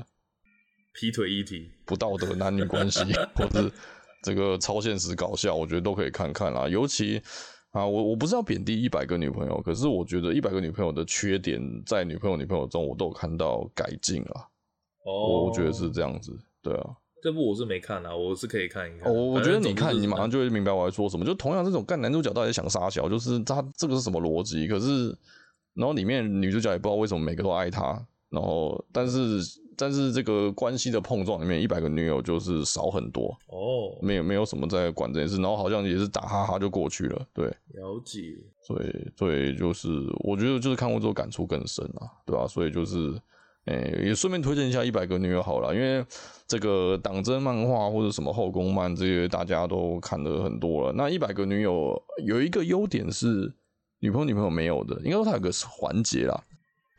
[0.93, 2.99] 劈腿议题、不道德男女关系，
[3.35, 3.71] 或是
[4.21, 6.69] 这个超现实搞笑，我觉得都可以看看啦。
[6.69, 7.19] 尤其
[7.71, 14.45] 啊，我我不是要贬低一百个女朋友，可是我觉得一百个女朋友的缺点，在女朋友女朋友中，我都有看到改进啊。
[15.05, 16.31] 哦，我我觉得是这样子，
[16.61, 16.95] 对啊。
[17.25, 19.11] 这部我是没看啊，我是可以看一看。
[19.11, 21.25] 我、哦、我觉得你看，你马上就会明白我在说什么。
[21.25, 24.67] 就同样这种干男主角到底想杀小，就是他这个是什么逻辑？
[24.67, 25.07] 可是，
[25.73, 27.99] 然后里面女主角也不知道为什么每个都爱他。
[28.29, 29.39] 然后，但是
[29.75, 35.41] 但是这个关系的碰撞里面，一百个女友就是少很多哦，没有没有什么在管这件事。
[35.41, 37.27] 然后好像也是打哈哈就过去了。
[37.33, 38.35] 对，了解。
[38.61, 42.47] 所以所以就是我觉得就是看过之后感触更深啊，对吧、啊？
[42.47, 43.19] 所以就是。
[43.65, 46.05] 诶、欸，也顺便推荐一下《一百个女友》好了，因为
[46.45, 50.93] 这个党争漫画或者什么后宫漫这些大家都看的很多了。
[50.93, 53.51] 那《一百个女友》有一个优点是
[54.01, 56.39] 女朋友女朋友没有的，应该说它有个环节啦，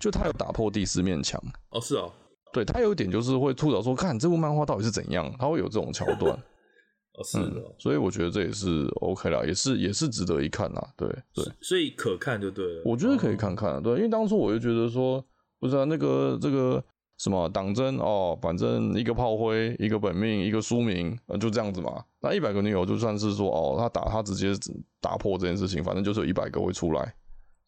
[0.01, 1.41] 就它有打破第四面墙。
[1.71, 2.11] 哦，是哦，
[2.53, 6.33] 对，它有一点就是会吐槽说，看这部漫画到底是怎样，它会有这种桥段。
[7.15, 10.85] 哦，是的、嗯，所以我觉得这也是 OK 啦，也是也是值得一看啦。
[10.97, 12.83] 对对，所以可看就对了。
[12.85, 15.25] 我觉得可以看看，对，因为当初我就觉得说。
[15.59, 16.85] 不是啊，那个这个
[17.17, 22.05] 什么党争哦，反正一个炮灰，一个本命，一个书名，呃，就这样子嘛。
[22.21, 24.53] 那一百个女友就算是说哦，他打他直接
[25.01, 27.15] 打破这件事情，反正就是有一百个会出来。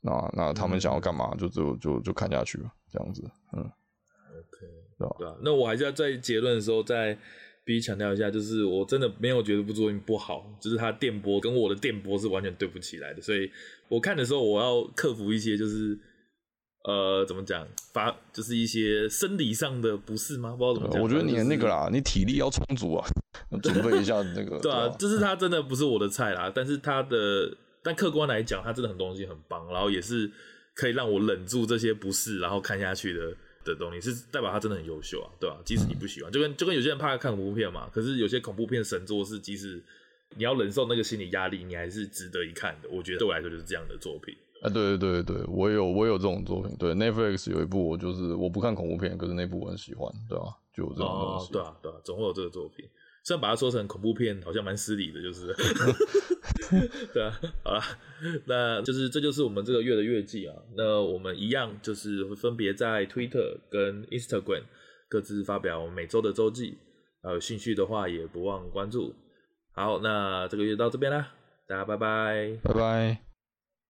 [0.02, 3.22] 那那他们想要干嘛，就就就就看下去了，这样子。
[3.56, 4.66] 嗯，OK，
[4.98, 5.16] 对吧？
[5.18, 5.34] 对啊。
[5.42, 7.16] 那我还是要在结论的时候再
[7.64, 13.50] 必须强调一下，就是我真的没有觉得这部作品不好，就是他电波跟我的电波是完全对不起来的，所以
[13.88, 15.98] 我看的时候我要克服一些就是。
[16.88, 17.68] 呃，怎么讲？
[17.92, 20.56] 发就是一些生理上的不适吗？
[20.56, 21.02] 不知道怎么讲。
[21.02, 23.06] 我觉得你的那个啦，就是、你体力要充足啊，
[23.62, 24.58] 准备一下那个。
[24.64, 30.30] 对啊，就是他真的不是我的菜啦，但是他的，但客观来讲，他真的很多东西很棒，然后也是
[30.72, 33.34] 可以让我忍住这些不适，然后看下去的
[33.66, 35.62] 的东西，是代表他真的很优秀啊，对吧、啊？
[35.66, 39.78] 即使你不喜欢，就跟就跟有些人怕看恐怖片嘛，可是有些恐怖片神作是即使
[40.36, 42.88] 你要忍受那个心理压力，你还是值得一看的。
[42.88, 44.34] 我觉得对我来说就是这样的作品。
[44.62, 46.74] 啊，对对对对，我有我有这种作品。
[46.78, 50.50] 对，Netflix 有一部，我就是我不看恐怖片，可是那部我很喜欢，对吧、啊？
[50.74, 51.46] 就有这种东西。
[51.46, 52.84] 哦，对啊，对啊，总会有这个作品。
[53.24, 55.54] 虽然把它说成恐怖片，好像蛮失礼的，就是。
[57.12, 57.32] 对啊，
[57.62, 57.82] 好了，
[58.46, 60.54] 那就是这就是我们这个月的月记啊。
[60.76, 64.62] 那我们一样就是会分别在 Twitter 跟 Instagram
[65.08, 66.76] 各自发表每周的周记，
[67.22, 69.14] 呃有兴趣的话也不忘关注。
[69.72, 71.32] 好，那这个月到这边啦，
[71.66, 73.27] 大家拜拜，拜拜。